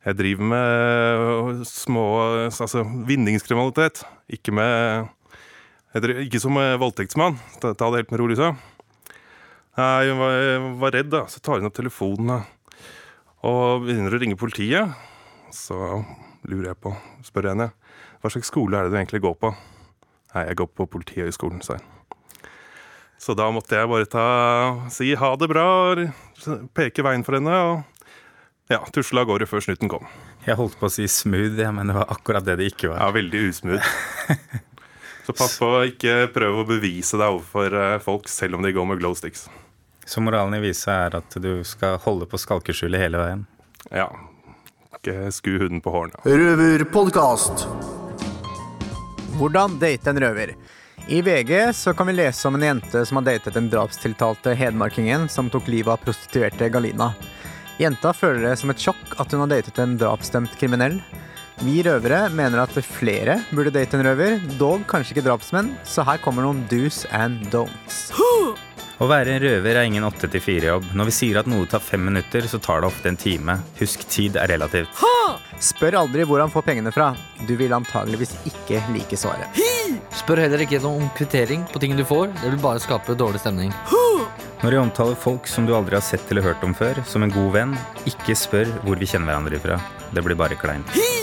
jeg 0.07 0.17
driver 0.17 0.47
med 0.49 1.65
små 1.69 2.05
altså 2.47 2.85
vinningskriminalitet. 3.05 4.05
Ikke 4.33 4.55
med 4.55 5.11
driver, 5.97 6.21
Ikke 6.25 6.41
som 6.43 6.59
eh, 6.61 6.77
voldtektsmann. 6.81 7.39
Ta, 7.63 7.73
ta 7.75 7.91
det 7.91 8.03
helt 8.03 8.13
med 8.13 8.21
ro, 8.21 8.29
Lisa. 8.31 8.53
Jeg 9.79 10.15
var, 10.19 10.33
jeg 10.35 10.63
var 10.81 10.95
redd, 10.97 11.11
da. 11.15 11.25
Så 11.31 11.41
tar 11.41 11.61
hun 11.61 11.69
opp 11.69 11.77
telefonen 11.77 12.43
og 13.47 13.85
begynner 13.85 14.15
å 14.15 14.19
ringe 14.21 14.39
politiet. 14.39 14.91
Så 15.55 15.77
lurer 16.49 16.73
jeg 16.73 16.81
på, 16.83 16.93
spør 17.27 17.49
jeg 17.49 17.57
henne, 17.57 17.69
hva 18.21 18.33
slags 18.33 18.51
skole 18.51 18.79
er 18.79 18.87
det 18.89 18.95
du 18.95 18.99
egentlig 18.99 19.23
går 19.25 19.37
på? 19.41 19.53
Nei, 20.35 20.45
jeg 20.51 20.59
går 20.61 20.69
på 20.77 20.87
Politihøgskolen, 20.93 21.63
sa 21.65 21.79
hun. 21.79 21.95
Så 23.19 23.35
da 23.35 23.49
måtte 23.51 23.75
jeg 23.75 23.91
bare 23.91 24.07
ta, 24.11 24.27
si 24.95 25.11
ha 25.19 25.31
det 25.41 25.49
bra, 25.51 25.65
og 25.91 26.69
peke 26.77 27.03
veien 27.03 27.25
for 27.27 27.39
henne, 27.39 27.55
og 27.71 28.71
ja, 28.71 28.79
tusla 28.95 29.25
av 29.25 29.31
gårde 29.31 29.49
før 29.51 29.65
snuten 29.65 29.91
kom. 29.91 30.07
Jeg 30.47 30.59
holdt 30.59 30.77
på 30.79 30.87
å 30.87 30.93
si 30.93 31.09
smooth, 31.11 31.59
ja, 31.59 31.73
men 31.75 31.91
det 31.91 31.97
var 31.97 32.11
akkurat 32.15 32.47
det 32.47 32.59
det 32.61 32.71
ikke 32.75 32.93
var. 32.93 33.01
Ja, 33.03 33.11
veldig 33.17 33.45
usmooth. 33.49 33.93
Så 35.29 35.35
pass 35.37 35.59
på 35.61 35.67
å 35.69 35.81
ikke 35.85 36.31
prøve 36.33 36.63
å 36.63 36.65
bevise 36.65 37.19
deg 37.21 37.35
overfor 37.35 37.75
eh, 37.77 37.99
folk, 38.01 38.31
selv 38.33 38.57
om 38.57 38.63
de 38.65 38.71
går 38.73 38.87
med 38.89 38.97
glow 39.03 39.13
sticks. 39.13 39.43
Så 40.09 40.23
moralen 40.25 40.57
i 40.57 40.63
visa 40.63 40.95
er 41.05 41.19
at 41.19 41.37
du 41.37 41.51
skal 41.69 41.99
holde 42.01 42.25
på 42.25 42.41
skalkeskjulet 42.41 43.03
hele 43.03 43.21
veien? 43.21 43.43
Ja. 43.93 44.07
Ikke 44.97 45.29
sku 45.37 45.51
huden 45.61 45.83
på 45.85 45.93
hårene. 45.93 46.17
Røverpodkast. 46.25 47.67
Hvordan 49.37 49.77
date 49.83 50.15
en 50.15 50.23
røver? 50.25 50.55
I 51.13 51.21
VG 51.21 51.53
så 51.77 51.93
kan 51.93 52.09
vi 52.09 52.17
lese 52.17 52.49
om 52.49 52.57
en 52.57 52.65
jente 52.71 53.05
som 53.05 53.21
har 53.21 53.29
datet 53.29 53.61
den 53.61 53.69
drapstiltalte 53.69 54.57
hedmarkingen 54.57 55.29
som 55.29 55.53
tok 55.53 55.69
livet 55.69 55.93
av 55.93 56.09
prostituerte 56.09 56.73
Galina. 56.73 57.13
Jenta 57.77 58.17
føler 58.17 58.49
det 58.49 58.57
som 58.65 58.73
et 58.73 58.81
sjokk 58.81 59.21
at 59.21 59.37
hun 59.37 59.45
har 59.45 59.59
datet 59.59 59.85
en 59.85 59.99
drapsdømt 60.01 60.57
kriminell. 60.57 61.03
Vi 61.59 61.81
røvere 61.83 62.29
mener 62.31 62.61
at 62.63 62.77
flere 62.87 63.41
burde 63.51 63.73
date 63.75 63.99
en 63.99 64.07
røver, 64.07 64.37
dog 64.61 64.85
kanskje 64.87 65.17
ikke 65.17 65.25
drapsmenn, 65.27 65.73
så 65.83 66.05
her 66.07 66.21
kommer 66.23 66.47
noen 66.47 66.61
do's 66.71 67.03
and 67.11 67.49
don'ts. 67.51 68.13
Å 68.99 69.07
være 69.07 69.37
en 69.37 69.43
røver 69.43 69.79
er 69.79 69.87
ingen 69.87 70.07
8-4-jobb. 70.07 70.89
Når 70.99 71.07
vi 71.07 71.15
sier 71.15 71.39
at 71.39 71.51
noe 71.51 71.67
tar 71.71 71.83
fem 71.83 72.03
minutter, 72.03 72.47
så 72.51 72.59
tar 72.63 72.83
det 72.83 72.89
ofte 72.89 73.11
en 73.11 73.19
time. 73.19 73.55
Husk, 73.79 74.03
tid 74.11 74.39
er 74.39 74.51
relativt. 74.51 75.03
Spør 75.63 76.01
aldri 76.01 76.27
hvor 76.27 76.43
han 76.43 76.51
får 76.51 76.67
pengene 76.67 76.91
fra. 76.95 77.13
Du 77.47 77.55
vil 77.59 77.75
antageligvis 77.75 78.35
ikke 78.51 78.81
like 78.95 79.19
svaret. 79.19 79.59
Spør 80.19 80.43
heller 80.43 80.63
ikke 80.63 80.83
om 80.87 81.07
kvittering 81.19 81.67
på 81.71 81.83
ting 81.83 81.95
du 81.99 82.03
får. 82.07 82.31
Det 82.41 82.51
vil 82.51 82.63
bare 82.63 82.83
skape 82.83 83.19
dårlig 83.19 83.43
stemning. 83.43 83.75
Når 84.63 84.75
jeg 84.75 84.83
omtaler 84.83 85.19
folk 85.19 85.47
som 85.47 85.67
du 85.67 85.77
aldri 85.79 85.95
har 85.99 86.07
sett 86.07 86.27
eller 86.35 86.47
hørt 86.51 86.67
om 86.67 86.75
før, 86.75 86.99
som 87.07 87.23
en 87.23 87.35
god 87.35 87.55
venn, 87.55 87.79
ikke 88.11 88.35
spør 88.39 88.75
hvor 88.83 88.99
vi 88.99 89.07
kjenner 89.11 89.31
hverandre 89.31 89.63
ifra. 89.63 89.79
Det 90.11 90.27
blir 90.27 90.39
bare 90.39 90.59
kleint. 90.59 91.18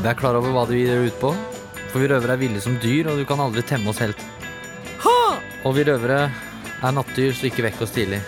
Vær 0.00 0.16
klar 0.16 0.36
over 0.38 0.54
hva 0.54 0.62
du 0.68 0.72
gir 0.78 0.88
deg 0.88 1.10
ut 1.10 1.18
på. 1.20 1.30
For 1.90 2.00
vi 2.00 2.08
røvere 2.08 2.36
er 2.36 2.40
ville 2.40 2.60
som 2.62 2.76
dyr, 2.80 3.10
og 3.10 3.18
du 3.20 3.26
kan 3.28 3.40
aldri 3.42 3.64
temme 3.66 3.90
oss 3.92 4.00
helt. 4.00 4.20
Og 5.66 5.74
vi 5.76 5.84
røvere 5.84 6.22
er 6.80 6.94
nattdyr, 6.96 7.34
så 7.36 7.50
ikke 7.50 7.66
vekk 7.66 7.82
oss 7.84 7.92
tidlig. 7.92 8.20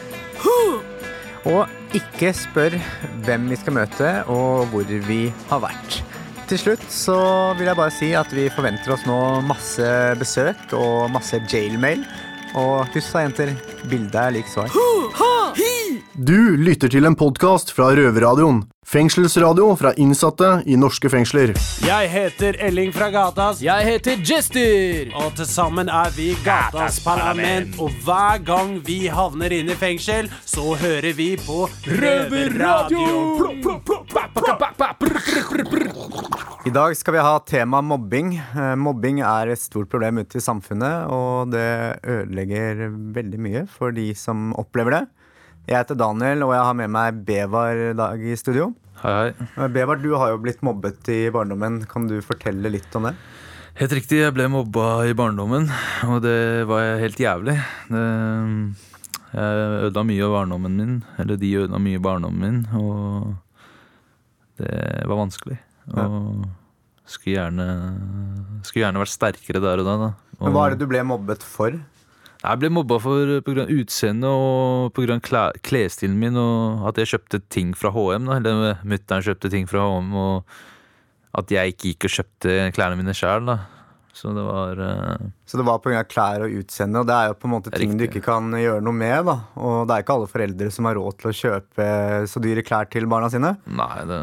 Og 1.48 1.96
ikke 1.96 2.32
spør 2.36 2.76
hvem 3.24 3.48
vi 3.50 3.58
skal 3.60 3.76
møte, 3.78 4.10
og 4.30 4.68
hvor 4.72 4.92
vi 5.08 5.22
har 5.48 5.62
vært. 5.64 6.02
Til 6.50 6.60
slutt 6.60 6.84
så 6.92 7.16
vil 7.56 7.70
jeg 7.70 7.78
bare 7.78 7.94
si 7.96 8.10
at 8.18 8.28
vi 8.36 8.50
forventer 8.52 8.92
oss 8.92 9.06
nå 9.08 9.18
masse 9.48 9.88
besøk 10.20 10.74
og 10.76 11.08
masse 11.14 11.40
jailmail. 11.48 12.04
Og 12.60 12.84
husk 12.92 13.14
da, 13.14 13.24
jenter, 13.24 13.54
bildet 13.88 14.20
er 14.20 14.34
lik 14.36 14.50
svar. 14.52 14.68
Du 16.12 16.56
lytter 16.60 16.90
til 16.92 17.06
en 17.08 17.14
podkast 17.16 17.70
fra 17.72 17.86
Røverradioen. 17.96 18.58
Fengselsradio 18.84 19.70
fra 19.80 19.94
innsatte 19.96 20.58
i 20.68 20.74
norske 20.76 21.08
fengsler. 21.08 21.54
Jeg 21.86 22.10
heter 22.12 22.58
Elling 22.60 22.90
fra 22.92 23.08
Gatas. 23.14 23.62
Jeg 23.64 23.86
heter 23.88 24.20
Jester. 24.20 25.08
Og 25.16 25.30
til 25.38 25.48
sammen 25.48 25.88
er 25.88 26.12
vi 26.12 26.34
Gatas 26.44 26.98
Parlament. 27.00 27.78
Og 27.80 27.96
hver 28.04 28.42
gang 28.44 28.74
vi 28.84 29.06
havner 29.08 29.54
inn 29.56 29.72
i 29.72 29.78
fengsel, 29.80 30.28
så 30.44 30.74
hører 30.82 31.16
vi 31.16 31.30
på 31.40 31.64
Røverradio. 31.88 33.08
I 36.68 36.74
dag 36.76 36.92
skal 37.00 37.16
vi 37.16 37.24
ha 37.24 37.32
tema 37.48 37.80
mobbing. 37.80 38.36
Eh, 38.36 38.74
Mobbing 38.76 39.24
er 39.24 39.54
et 39.56 39.64
stort 39.64 39.88
problem 39.88 40.20
ute 40.20 40.36
i 40.36 40.44
samfunnet, 40.44 41.08
og 41.08 41.56
det 41.56 42.04
ødelegger 42.04 42.84
veldig 43.16 43.40
mye 43.48 43.66
for 43.80 43.96
de 43.96 44.10
som 44.12 44.52
opplever 44.60 45.00
det. 45.00 45.04
Jeg 45.62 45.78
heter 45.78 45.94
Daniel, 45.94 46.42
og 46.42 46.52
jeg 46.56 46.64
har 46.66 46.74
med 46.74 46.90
meg 46.90 47.18
Bevar 47.26 47.78
dag 47.94 48.22
i 48.26 48.34
studio. 48.38 48.72
Hei, 49.02 49.30
hei. 49.54 49.68
Bevar, 49.70 50.00
du 50.02 50.10
har 50.18 50.32
jo 50.32 50.40
blitt 50.42 50.62
mobbet 50.66 51.06
i 51.14 51.20
barndommen. 51.34 51.84
Kan 51.90 52.08
du 52.10 52.16
fortelle 52.24 52.70
litt 52.72 52.96
om 52.98 53.06
det? 53.06 53.12
Helt 53.78 53.94
riktig, 53.94 54.18
jeg 54.20 54.34
ble 54.36 54.48
mobba 54.52 55.04
i 55.08 55.14
barndommen, 55.16 55.68
og 56.04 56.18
det 56.24 56.66
var 56.68 56.98
helt 57.00 57.20
jævlig. 57.22 57.54
Det, 57.88 58.02
jeg 59.32 59.62
ødela 59.86 60.04
mye 60.10 60.26
av 60.26 60.34
barndommen 60.34 60.74
min, 60.76 60.98
eller 61.22 61.38
de 61.40 61.52
ødela 61.62 61.80
mye 61.80 62.00
av 62.00 62.04
barndommen 62.04 62.42
min, 62.42 62.58
og 62.76 63.30
det 64.60 65.06
var 65.08 65.22
vanskelig. 65.22 65.56
Og 65.94 66.44
skulle 67.08 67.38
gjerne, 67.38 67.68
skulle 68.66 68.84
gjerne 68.84 69.02
vært 69.06 69.14
sterkere 69.14 69.62
der 69.62 69.80
og 69.80 69.88
da. 69.88 69.96
da. 70.02 70.10
Og, 70.36 70.44
Men 70.44 70.58
Hva 70.58 70.66
er 70.66 70.74
det 70.74 70.82
du 70.84 70.90
ble 70.90 71.06
mobbet 71.06 71.46
for? 71.46 71.78
Jeg 72.42 72.58
ble 72.58 72.72
mobba 72.74 72.98
for 72.98 73.36
pga. 73.46 73.68
utseendet 73.70 74.26
og 74.26 74.90
pga. 74.96 75.20
klesstilen 75.62 76.18
min, 76.18 76.36
og 76.36 76.88
at 76.90 76.98
jeg 76.98 77.12
kjøpte 77.14 77.42
ting 77.48 77.70
fra 77.78 77.92
HM. 77.94 78.26
Da. 78.26 78.40
Eller 78.40 78.80
mutter'n 78.82 79.22
kjøpte 79.22 79.50
ting 79.52 79.68
fra 79.70 79.84
HM, 79.86 80.10
og 80.14 80.42
at 81.38 81.54
jeg 81.54 81.72
ikke 81.72 81.92
gikk 81.92 82.08
og 82.08 82.16
kjøpte 82.16 82.56
klærne 82.74 82.98
mine 82.98 83.14
sjæl. 83.14 83.54
Så 84.12 84.28
det 84.36 84.42
var 84.44 84.76
uh, 84.76 85.28
Så 85.48 85.56
det 85.56 85.64
var 85.64 85.78
pga. 85.80 86.02
klær 86.04 86.44
og 86.44 86.58
utseende, 86.58 87.00
og 87.00 87.06
det 87.08 87.14
er 87.14 87.30
jo 87.30 87.38
på 87.38 87.48
en 87.48 87.54
måte 87.54 87.72
ting 87.72 87.94
du 87.96 88.04
ikke 88.04 88.20
kan 88.26 88.50
gjøre 88.58 88.82
noe 88.84 88.92
med. 88.92 89.24
da 89.30 89.38
Og 89.56 89.86
det 89.88 89.94
er 89.94 90.04
ikke 90.04 90.18
alle 90.18 90.28
foreldre 90.34 90.68
som 90.74 90.90
har 90.90 90.98
råd 90.98 91.16
til 91.22 91.30
å 91.30 91.38
kjøpe 91.38 91.86
så 92.28 92.42
dyre 92.44 92.66
klær 92.66 92.90
til 92.92 93.08
barna 93.08 93.30
sine. 93.32 93.54
Nei, 93.70 93.96
det, 94.10 94.20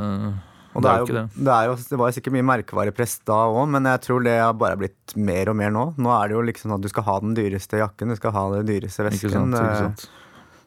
Og 0.78 0.84
det, 0.86 0.92
er 0.92 1.02
jo, 1.02 1.22
det, 1.34 1.58
jo, 1.66 1.76
det 1.90 1.98
var 1.98 2.12
jo 2.12 2.16
sikkert 2.20 2.36
mye 2.36 2.46
merkevarepress 2.46 3.16
da 3.28 3.40
òg, 3.50 3.64
men 3.74 3.90
jeg 3.90 4.04
tror 4.06 4.26
det 4.26 4.38
har 4.38 4.54
bare 4.58 4.78
blitt 4.78 5.16
mer 5.18 5.50
og 5.50 5.58
mer 5.58 5.74
nå. 5.74 5.86
Nå 5.98 6.14
er 6.14 6.30
det 6.30 6.38
jo 6.38 6.46
liksom 6.46 6.76
at 6.76 6.86
du 6.86 6.90
skal 6.92 7.08
ha 7.08 7.18
den 7.24 7.36
dyreste 7.38 7.82
jakken, 7.82 8.14
du 8.14 8.20
skal 8.20 8.36
ha 8.36 8.46
den 8.54 8.70
dyreste 8.70 9.08
vesken. 9.08 9.32
Ikke 9.32 9.36
sant, 9.36 9.58
ikke 9.58 9.72
eh, 9.74 9.86
sant. 9.88 10.10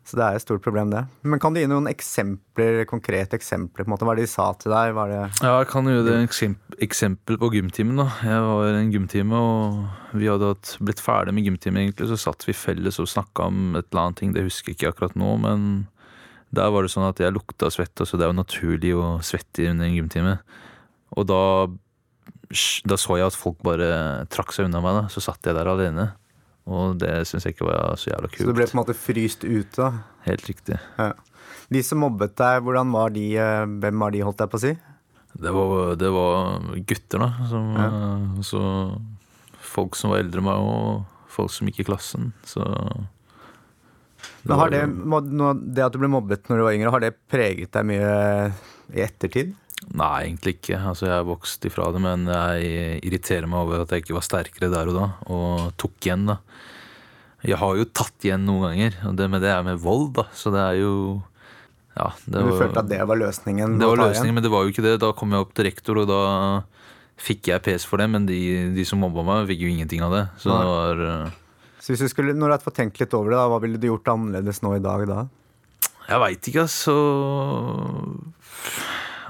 Så 0.02 0.18
det 0.18 0.24
er 0.24 0.36
et 0.36 0.42
stort 0.42 0.62
problem, 0.64 0.90
det. 0.90 1.04
Men 1.22 1.38
kan 1.38 1.54
du 1.54 1.60
gi 1.60 1.68
noen 1.70 1.86
eksempler, 1.86 2.82
konkrete 2.90 3.38
eksempler? 3.38 3.84
på 3.84 3.86
en 3.86 3.92
måte, 3.92 4.06
Hva 4.06 4.16
er 4.16 4.18
det 4.18 4.26
de 4.26 4.32
sa 4.32 4.48
til 4.58 4.74
deg? 4.74 4.94
Var 4.96 5.12
det 5.12 5.20
Ja, 5.44 5.52
jeg 5.60 5.68
kan 5.70 5.86
gjøre 5.86 6.06
det 6.08 6.16
et 6.18 6.82
eksempel 6.82 7.38
på 7.38 7.52
gymtimen. 7.54 7.96
da. 7.96 8.08
Jeg 8.26 8.40
var 8.42 8.66
i 8.66 8.80
en 8.80 8.90
gymtime, 8.90 9.38
og 9.38 10.18
vi 10.18 10.26
hadde 10.26 10.50
blitt 10.82 11.00
ferdig 11.00 11.34
med 11.34 11.46
gymtimen, 11.46 11.86
egentlig, 11.86 12.10
så 12.10 12.18
satt 12.18 12.42
vi 12.48 12.52
felles 12.52 12.98
og 12.98 13.06
snakka 13.06 13.46
om 13.46 13.76
et 13.76 13.86
eller 13.92 14.02
annet 14.02 14.16
ting. 14.18 14.32
Det 14.34 14.42
husker 14.42 14.72
jeg 14.72 14.80
ikke 14.80 14.90
akkurat 14.90 15.14
nå, 15.14 15.38
men 15.38 15.86
der 16.52 16.72
var 16.72 16.84
det 16.84 16.92
sånn 16.92 17.08
at 17.08 17.20
jeg 17.22 17.32
lukta 17.32 17.70
svette, 17.72 18.04
så 18.04 18.18
det 18.18 18.26
er 18.26 18.32
jo 18.32 18.40
naturlig 18.40 18.92
å 18.96 19.06
svette 19.24 19.70
under 19.70 19.88
en 19.88 19.96
gymtime. 19.96 20.34
Og 21.16 21.26
da, 21.28 21.40
da 22.88 22.98
så 23.00 23.16
jeg 23.16 23.30
at 23.30 23.38
folk 23.38 23.62
bare 23.64 23.88
trakk 24.32 24.52
seg 24.52 24.68
unna 24.68 24.82
meg, 24.84 24.98
da. 25.00 25.04
Så 25.12 25.24
satt 25.24 25.48
jeg 25.48 25.56
der 25.56 25.70
alene. 25.72 26.10
Og 26.68 26.98
det 27.00 27.10
syns 27.26 27.46
jeg 27.48 27.56
ikke 27.56 27.70
var 27.70 27.96
så 27.98 28.12
jævla 28.12 28.30
kult. 28.30 28.44
Så 28.44 28.52
du 28.52 28.56
ble 28.56 28.68
på 28.68 28.76
en 28.76 28.82
måte 28.82 28.96
fryst 28.96 29.46
ute? 29.48 29.80
da? 29.80 29.90
Helt 30.28 30.44
riktig. 30.46 30.78
Ja. 31.00 31.12
De 31.72 31.80
som 31.84 32.02
mobbet 32.04 32.36
deg, 32.38 32.60
hvordan 32.66 32.92
var 32.92 33.14
de, 33.14 33.24
eh, 33.40 33.64
hvem 33.82 34.04
var 34.04 34.12
de, 34.12 34.22
holdt 34.26 34.44
jeg 34.44 34.52
på 34.52 34.60
å 34.60 34.62
si? 34.62 34.74
Det 35.42 35.52
var, 35.56 35.96
det 35.96 36.10
var 36.12 36.60
gutter, 36.84 37.24
da. 37.24 37.30
Som, 37.48 37.72
ja. 37.80 37.88
Så 38.44 38.60
folk 39.72 39.96
som 39.96 40.12
var 40.12 40.20
eldre 40.20 40.42
enn 40.42 40.48
meg, 40.50 40.60
og 40.60 41.32
folk 41.32 41.52
som 41.54 41.70
gikk 41.70 41.82
i 41.82 41.88
klassen. 41.88 42.30
Så 42.44 42.62
Men 44.42 44.58
har 44.58 44.72
det, 44.72 44.82
det 45.76 45.84
at 45.86 45.94
du 45.94 46.00
ble 46.02 46.10
mobbet 46.10 46.48
når 46.50 46.60
du 46.60 46.64
var 46.66 46.76
yngre, 46.76 46.92
har 46.94 47.04
det 47.04 47.12
preget 47.30 47.72
deg 47.74 47.86
mye 47.88 48.12
i 48.92 49.04
ettertid? 49.04 49.52
Nei, 49.90 50.28
egentlig 50.28 50.56
ikke. 50.58 50.78
Altså, 50.78 51.08
jeg 51.08 51.16
er 51.16 51.26
vokst 51.26 51.66
ifra 51.66 51.88
det, 51.94 52.02
men 52.02 52.28
jeg 52.30 53.00
irriterer 53.02 53.48
meg 53.50 53.64
over 53.64 53.82
at 53.82 53.92
jeg 53.92 54.04
ikke 54.04 54.16
var 54.18 54.26
sterkere 54.26 54.70
der 54.72 54.90
og 54.92 54.98
da, 54.98 55.08
og 55.32 55.72
tok 55.80 55.98
igjen, 56.06 56.28
da. 56.30 56.38
Jeg 57.42 57.58
har 57.58 57.74
jo 57.74 57.88
tatt 57.90 58.22
igjen 58.22 58.44
noen 58.46 58.68
ganger, 58.68 58.98
og 59.10 59.16
det, 59.18 59.26
men 59.32 59.42
det 59.42 59.50
er 59.50 59.64
med 59.66 59.80
vold, 59.82 60.12
da, 60.20 60.28
så 60.38 60.54
det 60.54 60.62
er 60.62 60.80
jo 60.84 60.94
Ja. 61.92 62.06
Det 62.24 62.38
Men 62.38 62.46
du 62.46 62.52
var, 62.54 62.60
følte 62.62 62.80
at 62.80 62.88
det 62.88 63.00
var 63.04 63.18
løsningen? 63.20 63.74
det 63.78 63.88
var 63.90 63.98
løsningen, 64.00 64.36
men 64.38 64.44
det 64.46 64.52
var 64.52 64.62
jo 64.64 64.70
ikke 64.72 64.84
det. 64.86 64.94
Da 65.02 65.10
kom 65.12 65.34
jeg 65.34 65.44
opp 65.44 65.50
til 65.52 65.66
rektor, 65.66 65.98
og 66.00 66.06
da 66.08 66.20
fikk 67.20 67.50
jeg 67.50 67.62
pes 67.66 67.84
for 67.84 68.00
det, 68.00 68.08
men 68.08 68.24
de, 68.26 68.38
de 68.72 68.84
som 68.88 69.02
mobba 69.02 69.24
meg, 69.26 69.50
fikk 69.50 69.66
jo 69.66 69.72
ingenting 69.74 70.00
av 70.06 70.14
det. 70.14 70.22
Så 70.40 70.48
det 70.48 70.70
var 70.70 71.02
eh, 71.08 71.34
Så 71.82 71.90
hvis 71.90 72.04
du 72.04 72.10
skulle, 72.10 72.34
når 72.36 72.46
du 72.46 72.54
hadde 72.54 72.66
fått 72.68 72.78
tenkt 72.78 73.00
litt 73.02 73.14
over 73.18 73.32
det, 73.32 73.38
da, 73.40 73.48
hva 73.50 73.58
ville 73.62 73.80
du 73.80 73.88
gjort 73.88 74.12
annerledes 74.12 74.62
nå 74.62 74.76
i 74.76 74.82
dag 74.84 75.02
da? 75.10 75.24
Jeg 76.06 76.22
veit 76.22 76.48
ikke, 76.50 76.66
altså. 76.66 76.94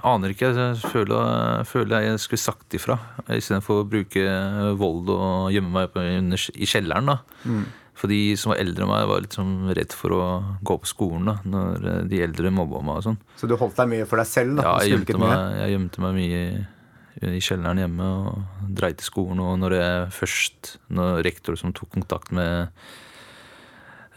Aner 0.08 0.32
ikke. 0.34 0.50
Jeg 0.56 0.80
føler, 0.82 1.62
føler 1.68 2.08
jeg 2.08 2.20
skulle 2.20 2.42
sagt 2.42 2.76
ifra. 2.76 2.98
Istedenfor 3.30 3.82
å 3.82 3.86
bruke 3.88 4.24
vold 4.80 5.12
og 5.14 5.52
gjemme 5.54 5.72
meg 5.72 5.96
under, 6.02 6.44
i 6.52 6.68
kjelleren. 6.68 7.12
da. 7.12 7.18
Mm. 7.46 7.64
For 8.02 8.10
de 8.10 8.20
som 8.40 8.50
var 8.50 8.60
eldre 8.60 8.84
enn 8.84 8.90
meg, 8.90 9.06
var 9.08 9.24
litt 9.24 9.36
sånn 9.36 9.54
redd 9.76 9.94
for 9.94 10.16
å 10.16 10.22
gå 10.64 10.76
på 10.82 10.90
skolen 10.90 11.28
da, 11.28 11.36
når 11.46 11.88
de 12.10 12.22
eldre 12.24 12.52
mobba 12.52 12.82
meg. 12.84 13.00
og 13.00 13.06
sånn. 13.06 13.20
Så 13.38 13.48
du 13.48 13.56
holdt 13.60 13.78
deg 13.78 13.92
mye 13.94 14.08
for 14.10 14.20
deg 14.20 14.28
selv? 14.28 14.58
da? 14.58 14.66
Ja, 14.66 14.74
jeg 14.82 14.96
gjemte 14.96 15.20
meg, 15.22 15.36
jeg 15.60 15.76
gjemte 15.76 16.04
meg 16.04 16.18
mye 16.18 16.42
i, 17.20 17.38
kjelleren 17.42 17.82
hjemme 17.82 18.08
og 18.22 18.66
dreit 18.72 19.02
i 19.02 19.06
skolen. 19.06 19.42
Og 19.44 19.56
når 19.60 19.78
jeg 19.78 20.10
først, 20.16 20.76
når 20.94 21.22
rektor 21.26 21.58
som 21.60 21.74
tok 21.76 21.92
kontakt 21.98 22.32
med 22.32 22.70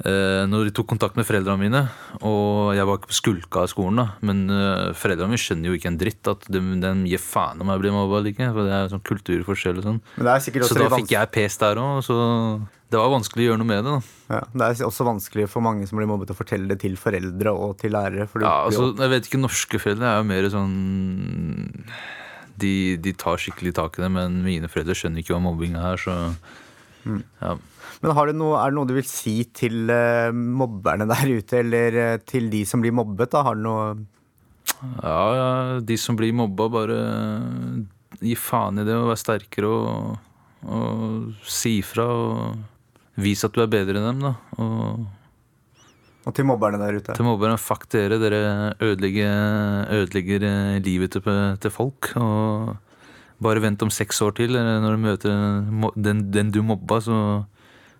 eh, 0.05 0.43
når 0.47 0.69
de 0.69 0.75
tok 0.75 0.89
kontakt 0.93 1.19
med 1.19 1.27
foreldrene 1.27 1.59
mine, 1.65 1.81
og 2.21 2.75
jeg 2.77 2.87
var 2.87 2.99
ikke 2.99 3.11
på 3.11 3.19
skulka 3.19 3.65
av 3.65 3.71
skolen, 3.71 4.01
da, 4.01 4.07
men 4.25 4.45
eh, 4.51 4.93
foreldrene 4.97 5.33
mine 5.33 5.43
skjønner 5.43 5.71
jo 5.71 5.79
ikke 5.79 5.91
en 5.91 5.99
dritt 6.01 6.31
at 6.31 6.47
de, 6.51 6.63
de 6.83 6.93
gir 7.11 7.21
faen 7.23 7.61
om 7.63 7.73
jeg 7.73 7.83
blir 7.83 7.95
mobba 7.95 8.21
eller 8.21 8.31
ikke. 8.35 8.53
For 8.55 8.69
det 8.69 8.79
er 8.79 8.95
sånn 8.95 9.05
kulturforskjell 9.11 9.83
og 9.83 9.89
sånn. 9.91 10.01
Men 10.15 10.29
det 10.29 10.33
er 10.37 10.63
også 10.63 10.73
Så 10.73 10.81
da 10.81 10.95
fikk 10.95 11.15
jeg 11.17 11.33
pes 11.35 11.61
der 11.61 11.83
òg, 11.83 12.01
så 12.07 12.17
det 12.95 12.99
var 13.01 13.09
vanskelig 13.11 13.43
å 13.43 13.47
gjøre 13.49 13.59
noe 13.59 13.67
med 13.67 13.79
det. 13.83 13.93
da. 13.93 14.35
Ja, 14.37 14.41
det 14.53 14.67
er 14.67 14.87
også 14.87 15.07
vanskelig 15.07 15.47
for 15.51 15.65
mange 15.65 15.87
som 15.89 15.97
blir 15.99 16.07
mobbet 16.09 16.31
å 16.31 16.37
fortelle 16.37 16.69
det 16.69 16.77
til 16.83 16.93
foreldre 17.01 17.51
og 17.51 17.79
til 17.81 17.95
lærere. 17.95 18.27
For 18.29 18.45
Ja, 18.45 18.61
altså, 18.69 18.91
jeg 18.93 19.11
vet 19.11 19.27
ikke, 19.27 19.41
Norske 19.41 19.81
foreldre 19.81 20.11
er 20.11 20.21
jo 20.21 20.27
mer 20.29 20.47
sånn 20.53 20.75
de, 22.61 22.97
de 23.01 23.13
tar 23.17 23.41
skikkelig 23.41 23.75
tak 23.77 23.97
i 23.97 24.05
det, 24.05 24.11
men 24.15 24.41
mine 24.45 24.69
foreldre 24.71 24.95
skjønner 24.97 25.23
ikke 25.23 25.35
hva 25.35 25.43
mobbing 25.47 25.77
er. 25.79 25.99
så 26.01 26.35
Mm. 27.05 27.21
ja. 27.37 27.51
Men 28.01 28.15
har 28.17 28.25
du 28.25 28.33
noe, 28.33 28.57
er 28.57 28.71
det 28.71 28.77
noe 28.79 28.89
du 28.89 28.95
vil 28.97 29.05
si 29.05 29.35
til 29.53 29.91
uh, 29.93 30.33
mobberne 30.33 31.05
der 31.09 31.31
ute, 31.37 31.59
eller 31.61 31.97
uh, 32.01 32.15
til 32.25 32.49
de 32.49 32.63
som 32.65 32.81
blir 32.81 32.95
mobbet? 32.97 33.29
da? 33.29 33.43
Har 33.45 33.57
du 33.57 33.61
noe 33.61 33.83
Ja, 35.03 35.19
ja, 35.37 35.49
de 35.85 35.97
som 36.01 36.17
blir 36.17 36.33
mobba, 36.33 36.65
bare 36.73 36.97
gi 38.25 38.33
faen 38.39 38.81
i 38.81 38.85
det 38.87 38.95
og 38.97 39.11
være 39.11 39.21
sterkere 39.21 39.69
og, 39.69 40.17
og 40.65 41.45
si 41.45 41.77
ifra. 41.83 42.07
Og 42.09 43.21
vis 43.21 43.45
at 43.45 43.53
du 43.55 43.61
er 43.63 43.71
bedre 43.71 44.01
enn 44.01 44.09
dem, 44.09 44.25
da. 44.25 44.33
Og 44.57 45.05
Og 46.25 46.33
til 46.33 46.45
mobberne 46.49 46.79
der 46.81 46.97
ute? 46.97 47.13
til 47.13 47.25
mobberne, 47.27 47.57
fuck 47.61 47.85
dere. 47.93 48.17
Dere 48.21 48.73
ødelegger, 48.81 49.85
ødelegger 49.93 50.45
eh, 50.49 50.79
livet 50.85 51.11
til, 51.13 51.21
til 51.61 51.71
folk. 51.73 52.11
Og 52.17 52.75
bare 53.45 53.61
vent 53.61 53.83
om 53.85 53.91
seks 53.93 54.21
år 54.25 54.33
til, 54.39 54.55
eller 54.55 54.79
når 54.81 54.95
du 54.95 55.03
møter 55.03 55.91
den, 56.01 56.23
den 56.33 56.49
du 56.55 56.61
mobba, 56.65 56.97
så 57.03 57.17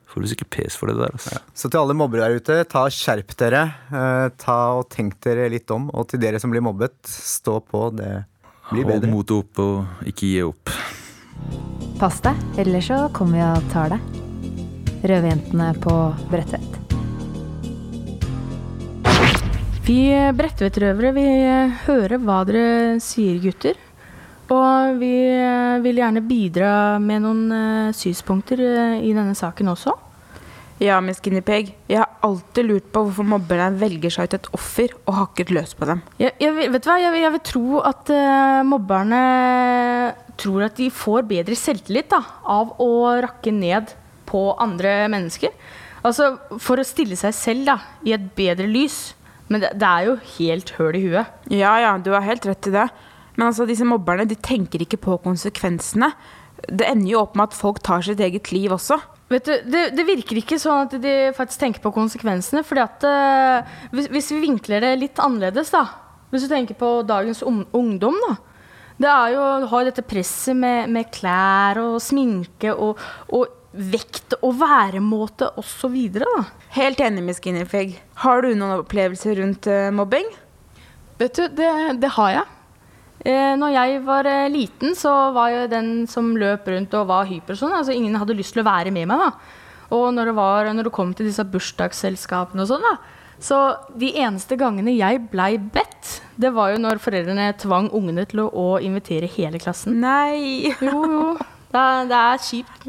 får 0.10 0.24
du 0.24 0.30
sikkert 0.32 0.50
pes 0.56 0.78
for 0.80 0.90
det 0.90 0.96
der. 0.98 1.12
Altså. 1.14 1.42
Så 1.54 1.70
til 1.70 1.82
alle 1.82 1.94
mobbere 1.98 2.30
der 2.30 2.40
ute, 2.40 2.58
ta 2.72 2.86
skjerp 2.90 3.36
dere. 3.38 3.66
Eh, 3.92 4.30
ta 4.42 4.58
og 4.80 4.88
Tenk 4.94 5.20
dere 5.26 5.50
litt 5.54 5.70
om. 5.76 5.90
Og 5.94 6.08
til 6.10 6.22
dere 6.24 6.40
som 6.42 6.54
blir 6.54 6.64
mobbet, 6.66 6.98
stå 7.06 7.60
på. 7.62 7.90
Det 8.00 8.14
blir 8.72 8.88
Hold 8.88 8.94
bedre. 8.96 9.12
motet 9.12 9.38
oppe 9.38 9.62
og 9.62 10.08
ikke 10.10 10.32
gi 10.32 10.42
opp. 10.48 10.74
Pass 12.00 12.22
deg, 12.26 12.40
ellers 12.64 12.90
så 12.90 13.04
kommer 13.14 13.38
vi 13.38 13.46
og 13.52 13.70
tar 13.76 13.94
deg. 13.94 14.10
Røverjentene 15.06 15.70
på 15.84 15.94
Bredtvet. 16.32 16.85
Vi 19.86 20.10
Bredtvet-røvere 20.34 21.12
vi 21.14 21.26
hører 21.86 22.18
hva 22.26 22.40
dere 22.48 22.96
sier, 23.04 23.38
gutter. 23.44 23.78
Og 24.50 24.98
vi 24.98 25.12
eh, 25.30 25.76
vil 25.84 26.00
gjerne 26.02 26.24
bidra 26.26 26.72
med 27.02 27.22
noen 27.22 27.44
eh, 27.54 27.92
synspunkter 27.94 28.64
eh, 28.66 28.96
i 29.06 29.12
denne 29.14 29.36
saken 29.38 29.70
også. 29.70 29.94
Ja, 30.82 30.98
Miss 31.06 31.22
Guinea 31.22 31.44
Jeg 31.88 32.00
har 32.02 32.18
alltid 32.26 32.66
lurt 32.66 32.88
på 32.92 33.04
hvorfor 33.06 33.28
mobberne 33.30 33.78
velger 33.78 34.10
seg 34.10 34.26
ut 34.26 34.38
et 34.40 34.50
offer 34.58 34.96
og 35.06 35.14
hakket 35.20 35.54
løs 35.54 35.76
på 35.78 35.86
dem. 35.86 36.02
Jeg, 36.18 36.34
jeg, 36.42 36.56
vet 36.58 36.82
du 36.82 36.90
hva? 36.90 36.98
Jeg, 37.00 37.22
jeg 37.22 37.34
vil 37.36 37.44
tro 37.52 37.82
at 37.86 38.12
uh, 38.12 38.62
mobberne 38.68 39.22
tror 40.36 40.66
at 40.66 40.76
de 40.82 40.90
får 40.92 41.30
bedre 41.30 41.56
selvtillit 41.56 42.10
da, 42.12 42.24
av 42.42 42.74
å 42.82 42.90
rakke 43.24 43.54
ned 43.56 43.94
på 44.28 44.50
andre 44.60 45.06
mennesker. 45.14 45.54
Altså 46.06 46.34
for 46.58 46.82
å 46.82 46.86
stille 46.86 47.16
seg 47.18 47.38
selv 47.38 47.70
da, 47.70 47.78
i 48.04 48.18
et 48.18 48.28
bedre 48.36 48.68
lys. 48.68 49.14
Men 49.52 49.62
det, 49.62 49.74
det 49.82 49.90
er 49.90 50.08
jo 50.08 50.16
helt 50.38 50.72
høl 50.80 50.98
i 50.98 51.04
huet. 51.06 51.36
Ja, 51.54 51.76
ja, 51.82 51.92
du 52.02 52.12
har 52.16 52.26
helt 52.26 52.48
rett 52.50 52.70
i 52.70 52.74
det. 52.74 52.88
Men 53.36 53.50
altså, 53.50 53.68
disse 53.70 53.88
mobberne 53.88 54.28
de 54.30 54.38
tenker 54.40 54.82
ikke 54.86 55.02
på 55.02 55.20
konsekvensene. 55.24 56.12
Det 56.66 56.88
ender 56.88 57.12
jo 57.12 57.22
opp 57.22 57.36
med 57.38 57.52
at 57.52 57.58
folk 57.58 57.82
tar 57.86 58.06
sitt 58.06 58.22
eget 58.24 58.50
liv 58.56 58.74
også. 58.74 58.98
Vet 59.30 59.48
du, 59.48 59.54
det, 59.74 59.84
det 59.98 60.06
virker 60.06 60.40
ikke 60.40 60.60
sånn 60.62 60.86
at 60.86 60.96
de 61.02 61.14
faktisk 61.36 61.62
tenker 61.62 61.84
på 61.84 61.94
konsekvensene. 61.96 62.64
fordi 62.66 62.84
at 62.84 63.06
uh, 63.06 63.78
hvis, 63.94 64.10
hvis 64.14 64.32
vi 64.36 64.44
vinkler 64.48 64.86
det 64.86 64.96
litt 65.02 65.22
annerledes, 65.22 65.74
da 65.74 65.88
Hvis 66.32 66.46
du 66.46 66.52
tenker 66.52 66.76
på 66.78 66.90
dagens 67.06 67.44
ung, 67.46 67.64
ungdom, 67.74 68.18
da. 68.28 68.36
Det 68.98 69.10
er 69.12 69.34
jo, 69.36 69.44
har 69.72 69.86
dette 69.86 70.06
presset 70.08 70.56
med, 70.56 70.90
med 70.90 71.12
klær 71.12 71.80
og 71.82 72.00
sminke 72.04 72.72
og, 72.72 73.00
og 73.36 73.65
vekt 73.76 74.38
og 74.42 74.58
væremåte 74.62 75.52
osv. 75.60 75.96
Helt 76.76 77.04
enig 77.04 77.24
med 77.26 77.38
Skinnerfeg. 77.38 77.96
Har 78.24 78.44
du 78.44 78.54
noen 78.54 78.82
opplevelser 78.82 79.40
rundt 79.42 79.70
uh, 79.72 79.92
mobbing? 79.96 80.28
Vet 81.20 81.38
du, 81.38 81.48
det, 81.56 81.72
det 82.02 82.12
har 82.18 82.34
jeg. 82.34 82.46
Eh, 83.26 83.54
når 83.58 83.72
jeg 83.74 84.02
var 84.06 84.28
eh, 84.30 84.48
liten, 84.54 84.94
så 84.98 85.12
var 85.34 85.50
jeg 85.50 85.72
den 85.72 85.92
som 86.10 86.36
løp 86.38 86.68
rundt 86.70 86.94
og 87.00 87.08
var 87.10 87.30
hyper 87.30 87.58
sånn. 87.58 87.74
Altså, 87.74 87.96
ingen 87.96 88.18
hadde 88.20 88.36
lyst 88.38 88.54
til 88.54 88.62
å 88.62 88.68
være 88.68 88.94
med 88.94 89.10
meg. 89.10 89.24
da. 89.24 89.64
Og 89.96 90.12
når 90.14 90.30
det, 90.30 90.36
var, 90.38 90.70
når 90.74 90.90
det 90.90 90.94
kom 90.94 91.14
til 91.16 91.30
disse 91.30 91.46
bursdagsselskapene 91.50 92.66
og 92.66 92.70
sånn, 92.70 92.86
da. 92.86 92.98
Så 93.42 93.58
de 94.00 94.12
eneste 94.22 94.56
gangene 94.60 94.94
jeg 94.96 95.26
blei 95.32 95.56
bedt, 95.60 96.20
det 96.40 96.54
var 96.56 96.72
jo 96.72 96.80
når 96.84 97.02
foreldrene 97.04 97.50
tvang 97.60 97.90
ungene 97.96 98.24
til 98.30 98.46
å, 98.46 98.48
å 98.48 98.68
invitere 98.84 99.30
hele 99.32 99.60
klassen. 99.62 99.98
Nei! 100.04 100.72
Jo, 100.86 101.02
jo. 101.04 101.26
Det 101.76 101.86
det 102.08 102.22
er 102.22 102.40
kjipt. 102.40 102.86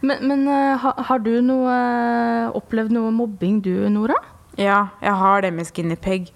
Men, 0.00 0.22
men 0.26 0.46
eh, 0.48 0.76
ha, 0.80 0.94
har 1.10 1.20
du 1.24 1.32
noe, 1.44 1.72
eh, 1.72 2.52
opplevd 2.56 2.94
noe 2.96 3.12
mobbing 3.12 3.60
du, 3.64 3.74
Nora? 3.92 4.16
Ja, 4.56 4.88
jeg 5.02 5.16
har 5.20 5.44
det 5.44 5.52
med 5.56 5.68
Skinny 5.68 5.96
Pig. 6.00 6.30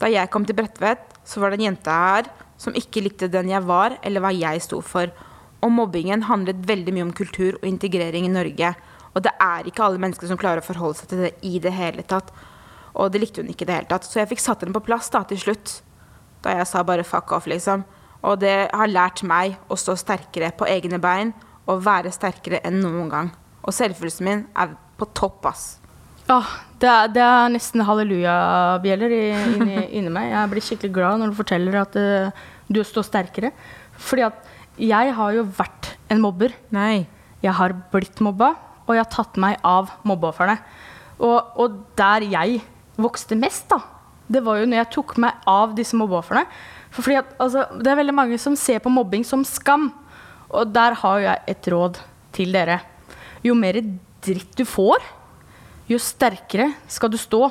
Da 0.00 0.10
jeg 0.10 0.30
kom 0.32 0.44
til 0.46 0.58
Bredtvet, 0.58 1.14
så 1.26 1.40
var 1.40 1.52
det 1.52 1.60
en 1.60 1.68
jente 1.70 1.92
her 1.92 2.28
som 2.60 2.74
ikke 2.76 3.04
likte 3.04 3.30
den 3.30 3.50
jeg 3.52 3.64
var, 3.68 3.96
eller 4.06 4.24
hva 4.24 4.32
jeg 4.34 4.62
sto 4.64 4.80
for. 4.84 5.12
Og 5.64 5.72
mobbingen 5.72 6.26
handlet 6.28 6.66
veldig 6.68 6.94
mye 6.94 7.06
om 7.06 7.14
kultur 7.16 7.56
og 7.60 7.66
integrering 7.68 8.26
i 8.28 8.32
Norge. 8.32 8.74
Og 9.14 9.24
det 9.24 9.32
er 9.40 9.68
ikke 9.68 9.86
alle 9.86 10.02
mennesker 10.02 10.28
som 10.28 10.40
klarer 10.40 10.60
å 10.60 10.66
forholde 10.66 11.00
seg 11.00 11.10
til 11.12 11.24
det 11.24 11.32
i 11.46 11.56
det 11.62 11.72
hele 11.72 12.04
tatt. 12.04 12.32
Og 12.96 13.12
det 13.12 13.22
likte 13.22 13.42
hun 13.42 13.52
ikke 13.52 13.64
i 13.64 13.70
det 13.70 13.78
hele 13.78 13.90
tatt. 13.90 14.08
Så 14.08 14.20
jeg 14.20 14.30
fikk 14.32 14.42
satt 14.42 14.64
henne 14.64 14.76
på 14.76 14.84
plass 14.84 15.08
da 15.12 15.22
til 15.28 15.40
slutt. 15.40 15.78
Da 16.44 16.58
jeg 16.58 16.68
sa 16.68 16.82
bare 16.86 17.06
fuck 17.06 17.32
off, 17.36 17.48
liksom. 17.48 17.86
Og 18.26 18.40
det 18.42 18.56
har 18.72 18.90
lært 18.90 19.22
meg 19.26 19.56
å 19.72 19.78
stå 19.78 19.96
sterkere 20.00 20.50
på 20.56 20.68
egne 20.68 21.00
bein 21.00 21.32
og 21.66 21.82
være 21.84 22.12
sterkere 22.14 22.62
enn 22.66 22.78
noen 22.82 23.10
gang. 23.10 23.32
Og 23.66 23.74
selvfølelsen 23.74 24.26
min 24.26 24.44
er 24.54 24.76
på 24.96 25.08
topp, 25.16 25.48
ass. 25.50 25.64
Ja, 26.26 26.40
det, 26.82 26.88
er, 26.90 27.10
det 27.14 27.22
er 27.22 27.50
nesten 27.54 27.84
hallelujabjeller 27.86 29.14
inni, 29.16 29.80
inni 29.98 30.12
meg. 30.12 30.30
Jeg 30.32 30.52
blir 30.52 30.66
skikkelig 30.68 30.94
glad 30.94 31.22
når 31.22 31.32
du 31.32 31.38
forteller 31.38 31.80
at 31.82 31.98
uh, 31.98 32.46
du 32.70 32.82
står 32.86 33.06
sterkere. 33.06 33.52
Fordi 33.96 34.26
at 34.26 34.54
jeg 34.76 35.12
har 35.16 35.36
jo 35.36 35.46
vært 35.56 35.94
en 36.12 36.22
mobber. 36.22 36.54
Nei. 36.74 37.06
Jeg 37.44 37.54
har 37.54 37.74
blitt 37.92 38.18
mobba, 38.24 38.54
og 38.86 38.96
jeg 38.96 39.04
har 39.04 39.12
tatt 39.12 39.38
meg 39.40 39.60
av 39.66 39.92
mobbeofrene. 40.08 40.56
Og, 41.22 41.36
og 41.62 41.76
der 41.98 42.26
jeg 42.26 42.60
vokste 43.00 43.36
mest, 43.38 43.68
da, 43.70 43.80
det 44.32 44.42
var 44.44 44.58
jo 44.60 44.66
når 44.68 44.82
jeg 44.82 44.92
tok 44.96 45.14
meg 45.22 45.46
av 45.48 45.76
disse 45.76 45.96
mobbeofrene. 45.98 46.46
For 46.90 47.04
fordi 47.04 47.20
at, 47.20 47.34
altså, 47.42 47.66
det 47.78 47.92
er 47.92 48.00
veldig 48.00 48.16
mange 48.16 48.38
som 48.40 48.56
ser 48.58 48.80
på 48.82 48.92
mobbing 48.92 49.24
som 49.26 49.44
skam. 49.46 49.90
Og 50.50 50.72
der 50.72 50.96
har 51.02 51.22
jeg 51.22 51.42
et 51.54 51.68
råd 51.72 52.00
til 52.36 52.52
dere. 52.54 52.80
Jo 53.44 53.54
mer 53.58 53.78
dritt 54.24 54.56
du 54.58 54.64
får, 54.66 55.02
jo 55.90 55.98
sterkere 56.02 56.72
skal 56.90 57.12
du 57.12 57.18
stå. 57.20 57.48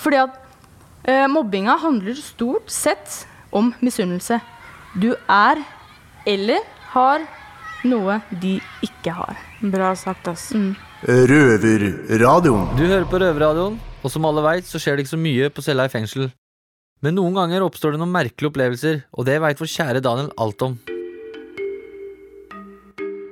Fordi 0.00 0.20
at 0.20 0.38
eh, 1.08 1.26
mobbinga 1.28 1.76
handler 1.80 2.16
stort 2.20 2.70
sett 2.72 3.24
om 3.52 3.72
misunnelse. 3.84 4.40
Du 5.00 5.12
er 5.28 5.60
eller 6.28 6.64
har 6.92 7.24
noe 7.86 8.20
de 8.42 8.58
ikke 8.84 9.14
har. 9.16 9.38
Bra 9.60 9.94
sagt, 9.96 10.28
ass. 10.28 10.50
Mm. 10.56 10.74
Røverradioen. 11.04 12.68
Du 12.76 12.84
hører 12.84 13.08
på 13.08 13.20
Røverradioen, 13.22 13.78
og 14.02 14.12
som 14.12 14.28
alle 14.28 14.44
veit, 14.44 14.68
så 14.68 14.80
skjer 14.80 14.96
det 14.98 15.06
ikke 15.06 15.16
så 15.16 15.20
mye 15.20 15.50
på 15.52 15.64
cella 15.64 15.88
i 15.88 15.92
fengsel. 15.92 16.28
Men 17.00 17.16
noen 17.16 17.36
ganger 17.38 17.64
oppstår 17.64 17.94
det 17.94 18.02
noen 18.02 18.12
merkelige 18.12 18.52
opplevelser, 18.52 19.04
og 19.16 19.28
det 19.28 19.40
veit 19.40 19.60
vår 19.60 19.72
kjære 19.72 20.04
Daniel 20.04 20.32
alt 20.40 20.66
om. 20.66 20.76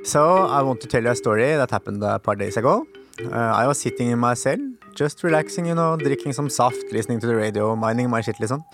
So 0.09 0.47
I 0.47 0.63
want 0.63 0.81
to 0.81 0.89
tell 0.89 1.03
you 1.03 1.11
a 1.11 1.15
story 1.15 1.55
that 1.55 1.71
happened 1.71 2.03
a 2.03 2.19
par 2.19 2.35
days 2.35 2.57
ago. 2.57 2.87
Uh, 3.23 3.53
I 3.63 3.67
was 3.67 3.79
sitting 3.79 4.09
in 4.09 4.19
my 4.19 4.33
cell, 4.33 4.57
just 4.95 5.23
relaxing, 5.23 5.67
you 5.67 5.75
know, 5.75 5.99
drinking 5.99 6.33
some 6.33 6.49
soft, 6.49 6.83
listening 6.93 7.21
to 7.21 7.27
the 7.27 7.37
radio, 7.37 7.77
minding 7.77 8.09
my 8.09 8.23
shit, 8.23 8.37
liksom. 8.41 8.65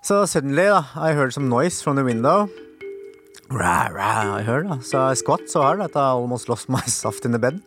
So 0.00 0.24
suddenly, 0.24 0.66
uh, 0.66 0.82
I 0.94 1.12
heard 1.12 1.34
some 1.34 1.50
noise 1.50 1.82
from 1.82 1.96
the 1.96 2.04
window. 2.04 2.48
Rah, 3.50 3.88
rah, 3.92 4.36
I 4.36 4.40
heard. 4.40 4.66
Uh, 4.66 4.80
so 4.80 5.02
I 5.02 5.12
squat 5.12 5.46
so 5.50 5.60
hard 5.60 5.80
that 5.80 5.94
I 5.94 6.08
almost 6.16 6.48
lost 6.48 6.70
my 6.70 6.80
soft 6.86 7.26
in 7.26 7.32
the 7.32 7.38
bed. 7.38 7.60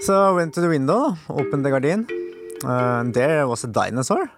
So 0.00 0.30
I 0.30 0.32
went 0.32 0.52
to 0.54 0.60
the 0.60 0.68
window, 0.68 1.16
opened 1.28 1.64
the 1.64 1.70
garden, 1.70 2.08
uh, 2.64 3.02
and 3.02 3.14
there 3.14 3.46
was 3.46 3.62
a 3.62 3.68
dinosaur. 3.68 4.32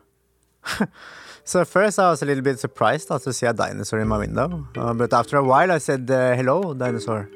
so 1.44 1.64
first 1.64 1.98
I 1.98 2.10
was 2.10 2.20
a 2.20 2.26
little 2.26 2.44
bit 2.44 2.60
surprised 2.60 3.08
to 3.08 3.32
see 3.32 3.46
a 3.46 3.54
dinosaur 3.54 4.00
in 4.00 4.08
my 4.08 4.18
window. 4.18 4.66
Uh, 4.76 4.92
but 4.92 5.14
after 5.14 5.38
a 5.38 5.42
while 5.42 5.72
I 5.72 5.78
said, 5.78 6.10
uh, 6.10 6.36
hello, 6.36 6.74
dinosaur. 6.74 7.30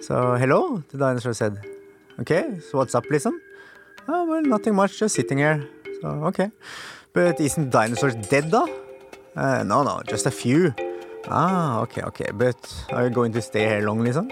So, 0.00 0.36
hello, 0.36 0.82
the 0.90 0.98
dinosaur 0.98 1.34
said. 1.34 1.58
Okay, 2.20 2.60
so 2.60 2.78
what's 2.78 2.94
up, 2.94 3.04
listen? 3.10 3.40
Oh, 4.06 4.24
well, 4.26 4.42
nothing 4.42 4.74
much, 4.74 4.98
just 4.98 5.14
sitting 5.14 5.38
here. 5.38 5.68
So, 6.00 6.08
okay. 6.26 6.50
But 7.12 7.40
isn't 7.40 7.70
dinosaurs 7.70 8.14
dead, 8.14 8.50
though? 8.50 8.68
Uh, 9.36 9.64
no, 9.64 9.82
no, 9.82 10.00
just 10.06 10.26
a 10.26 10.30
few. 10.30 10.72
Ah, 11.28 11.80
okay, 11.80 12.02
okay. 12.02 12.30
But 12.32 12.56
are 12.92 13.04
you 13.04 13.10
going 13.10 13.32
to 13.32 13.42
stay 13.42 13.66
here 13.66 13.80
long, 13.80 14.02
listen? 14.04 14.30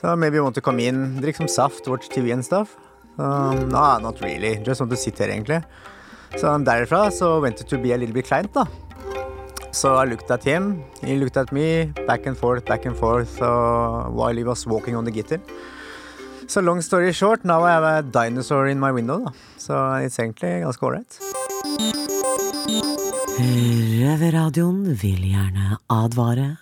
So 0.00 0.16
maybe 0.16 0.36
you 0.36 0.42
want 0.42 0.56
to 0.56 0.60
come 0.60 0.80
in, 0.80 1.20
drink 1.20 1.36
some 1.36 1.48
saft, 1.48 1.86
watch 1.86 2.08
TV 2.08 2.32
and 2.32 2.44
stuff? 2.44 2.76
Um, 3.18 3.68
no, 3.68 3.98
not 3.98 4.20
really. 4.20 4.56
Just 4.56 4.80
want 4.80 4.90
to 4.90 4.96
sit 4.96 5.18
here, 5.18 5.30
egentlig. 5.30 5.62
Så 6.36 6.58
derifra 6.58 7.10
så 7.10 7.40
went 7.40 7.60
it 7.60 7.68
to 7.68 7.78
be 7.78 7.92
a 7.92 7.96
little 7.96 8.14
bit 8.14 8.26
kleint, 8.26 8.54
da. 8.54 8.66
So 9.70 9.94
I 9.94 10.04
looked 10.04 10.30
at 10.30 10.42
him, 10.42 10.82
he 11.04 11.16
looked 11.16 11.36
at 11.36 11.52
me, 11.52 11.92
back 12.06 12.26
and 12.26 12.36
forth, 12.36 12.64
back 12.64 12.86
and 12.86 12.96
forth, 12.96 13.40
uh, 13.40 14.04
while 14.04 14.34
he 14.34 14.42
was 14.42 14.66
walking 14.66 14.96
on 14.96 15.04
the 15.04 15.10
guitar. 15.10 15.38
So 16.46 16.60
long 16.60 16.80
story 16.80 17.12
short, 17.12 17.44
now 17.44 17.62
I 17.62 17.72
have 17.72 17.84
a 17.84 18.02
dinosaur 18.02 18.68
in 18.68 18.80
my 18.80 18.90
window, 18.90 19.18
da. 19.18 19.32
Så 19.58 19.72
it's 20.00 20.18
egentlig 20.18 20.62
ganske 20.62 20.86
ålreit. 20.86 21.18
Røverradioen 23.38 24.96
vil 25.02 25.28
gjerne 25.28 25.76
advare 25.92 26.56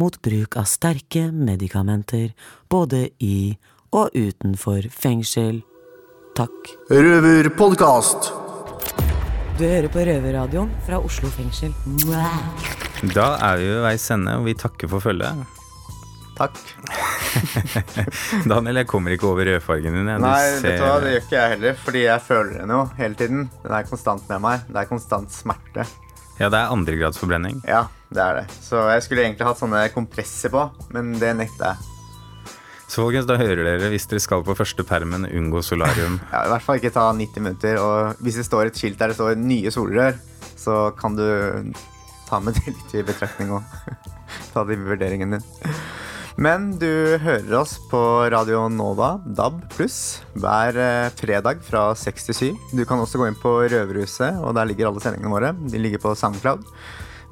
mot 0.00 0.16
bruk 0.22 0.56
av 0.56 0.64
sterke 0.64 1.28
medikamenter 1.30 2.32
både 2.72 3.10
i 3.20 3.58
og 3.92 4.16
utenfor 4.16 4.88
fengsel. 4.90 5.60
Takk. 6.36 6.74
Røverpodkast. 6.90 8.45
Du 9.56 9.64
hører 9.64 9.88
på 9.88 10.02
Røverradioen 10.04 10.72
fra 10.84 10.98
Oslo 11.00 11.30
fengsel. 11.32 11.72
Da 13.14 13.26
er 13.48 13.60
vi 13.60 13.68
ved 13.70 13.82
veis 13.86 14.04
ende, 14.12 14.34
og 14.40 14.44
vi 14.48 14.54
takker 14.58 14.90
for 14.92 15.00
følget. 15.04 15.44
Takk. 16.36 16.58
Daniel, 18.50 18.82
jeg 18.82 18.88
kommer 18.90 19.14
ikke 19.14 19.30
over 19.30 19.48
rødfargen 19.48 19.96
din. 19.96 20.10
jeg. 20.12 20.20
Du 20.20 20.26
Nei, 20.26 20.42
ser- 20.58 20.66
vet 20.66 20.76
du 20.80 20.84
hva, 20.84 20.98
det 21.00 21.12
gjør 21.14 21.22
ikke 21.24 21.38
jeg 21.38 21.52
heller, 21.54 21.78
fordi 21.86 22.02
jeg 22.04 22.24
føler 22.26 22.58
den 22.60 22.74
jo 22.76 22.82
hele 22.98 23.16
tiden. 23.22 23.46
Den 23.64 23.76
er 23.78 23.88
konstant 23.88 24.28
med 24.28 24.44
meg. 24.44 24.66
Det 24.68 24.82
er 24.82 24.90
konstant 24.92 25.32
smerte. 25.32 25.86
Ja, 26.36 26.50
det 26.52 26.60
er 26.60 26.72
andregradsforbrenning. 26.76 27.62
Ja, 27.64 27.86
det 28.12 28.20
er 28.26 28.42
det. 28.42 28.46
Så 28.60 28.82
jeg 28.92 29.06
skulle 29.06 29.24
egentlig 29.24 29.48
hatt 29.48 29.60
sånne 29.62 29.86
kompresser 29.94 30.52
på, 30.52 30.66
men 30.92 31.14
det 31.22 31.32
nekter 31.40 31.72
jeg. 31.72 31.92
Så 32.86 33.02
folkens, 33.02 33.26
da 33.26 33.34
hører 33.40 33.64
dere, 33.66 33.90
hvis 33.90 34.06
dere 34.06 34.22
skal 34.22 34.44
på 34.46 34.54
første 34.54 34.84
permen, 34.86 35.26
unngå 35.26 35.62
solarium. 35.66 36.20
Ja, 36.32 36.44
I 36.46 36.52
hvert 36.54 36.64
fall 36.64 36.80
ikke 36.80 36.94
ta 36.94 37.08
90 37.10 37.42
minutter. 37.42 37.80
Og 37.82 38.22
hvis 38.22 38.38
det 38.38 38.46
står 38.46 38.70
et 38.70 38.78
skilt 38.78 38.98
der 39.00 39.10
det 39.10 39.18
står 39.18 39.34
'nye 39.40 39.72
solrør', 39.74 40.20
så 40.56 40.90
kan 40.98 41.18
du 41.18 41.26
ta 42.28 42.40
med 42.40 42.54
det 42.54 42.74
litt 42.74 42.94
i 42.94 43.06
betraktning 43.06 43.52
òg. 43.58 43.62
ta 44.52 44.64
det 44.64 44.78
i 44.78 44.82
vurderingen 44.86 45.36
din. 45.36 45.46
Men 46.36 46.74
du 46.76 47.16
hører 47.16 47.54
oss 47.56 47.78
på 47.88 47.98
Radio 48.28 48.66
Nova 48.68 49.14
DAB 49.24 49.62
pluss 49.72 50.20
hver 50.36 50.76
eh, 50.76 51.08
fredag 51.16 51.62
fra 51.64 51.88
6 51.96 52.28
til 52.28 52.36
7. 52.36 52.50
Du 52.76 52.84
kan 52.84 53.00
også 53.00 53.18
gå 53.18 53.30
inn 53.30 53.38
på 53.40 53.54
Røverhuset, 53.64 54.36
og 54.44 54.52
der 54.58 54.68
ligger 54.68 54.90
alle 54.90 55.00
sendingene 55.00 55.32
våre. 55.32 55.54
De 55.56 55.80
ligger 55.80 56.02
på 56.02 56.12
Soundcloud. 56.14 56.66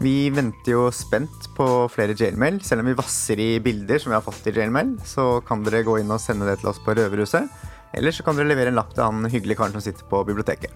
Vi 0.02 0.30
venter 0.34 0.74
jo 0.74 0.88
spent 0.94 1.48
på 1.56 1.66
flere 1.92 2.16
jailmail. 2.18 2.58
Selv 2.66 2.82
om 2.82 2.90
vi 2.90 2.96
vasser 2.98 3.40
i 3.40 3.50
bilder 3.62 4.02
som 4.02 4.12
vi 4.12 4.18
har 4.18 4.24
fått 4.26 4.46
i 4.50 4.54
jailmail, 4.56 4.96
så 5.06 5.38
kan 5.46 5.62
dere 5.66 5.84
gå 5.86 6.00
inn 6.00 6.10
og 6.10 6.22
sende 6.22 6.48
det 6.48 6.58
til 6.62 6.72
oss 6.72 6.82
på 6.82 6.96
Røverhuset. 6.98 7.48
Eller 7.94 8.14
så 8.14 8.26
kan 8.26 8.36
dere 8.36 8.50
levere 8.50 8.72
en 8.72 8.78
lapp 8.80 8.94
til 8.94 9.06
han 9.06 9.30
hyggelige 9.30 9.60
karen 9.60 9.76
som 9.76 9.84
sitter 9.84 10.06
på 10.10 10.24
biblioteket. 10.26 10.74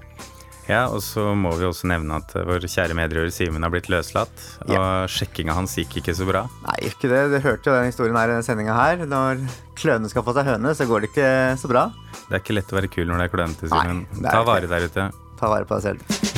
Ja, 0.69 0.83
og 0.93 1.01
så 1.01 1.31
må 1.33 1.55
vi 1.57 1.65
også 1.65 1.89
nevne 1.89 2.19
at 2.21 2.35
eh, 2.37 2.45
vår 2.45 2.67
kjære 2.69 2.97
medrører 2.97 3.33
Simen 3.33 3.65
har 3.65 3.73
blitt 3.73 3.89
løslatt. 3.89 4.43
Og 4.69 5.09
sjekkinga 5.09 5.57
hans 5.57 5.79
gikk 5.81 5.97
ikke 6.03 6.15
så 6.17 6.29
bra. 6.29 6.45
Nei, 6.67 6.77
ikke 6.91 7.09
det. 7.09 7.23
Du 7.33 7.39
hørte 7.41 7.73
jo 7.73 7.77
den 7.79 7.89
historien 7.89 8.19
her 8.21 8.35
i 8.37 8.43
sendinga 8.45 8.77
her. 8.77 9.07
Når 9.09 9.41
kløne 9.81 10.13
skal 10.13 10.27
få 10.27 10.37
seg 10.37 10.51
høne, 10.53 10.75
så 10.77 10.87
går 10.89 11.07
det 11.07 11.13
ikke 11.15 11.31
så 11.63 11.73
bra. 11.73 11.89
Det 12.29 12.37
er 12.37 12.45
ikke 12.45 12.59
lett 12.61 12.75
å 12.75 12.83
være 12.83 12.93
kul 12.93 13.09
når 13.09 13.25
det 13.25 13.31
er 13.31 13.37
klønete, 13.39 13.73
Simen. 13.73 14.05
Ta 14.29 14.43
vare 14.45 14.69
der 14.69 14.91
ute. 14.91 15.09
Ta 15.41 15.55
vare 15.55 15.65
på 15.65 15.81
deg 15.81 15.89
selv. 15.89 16.38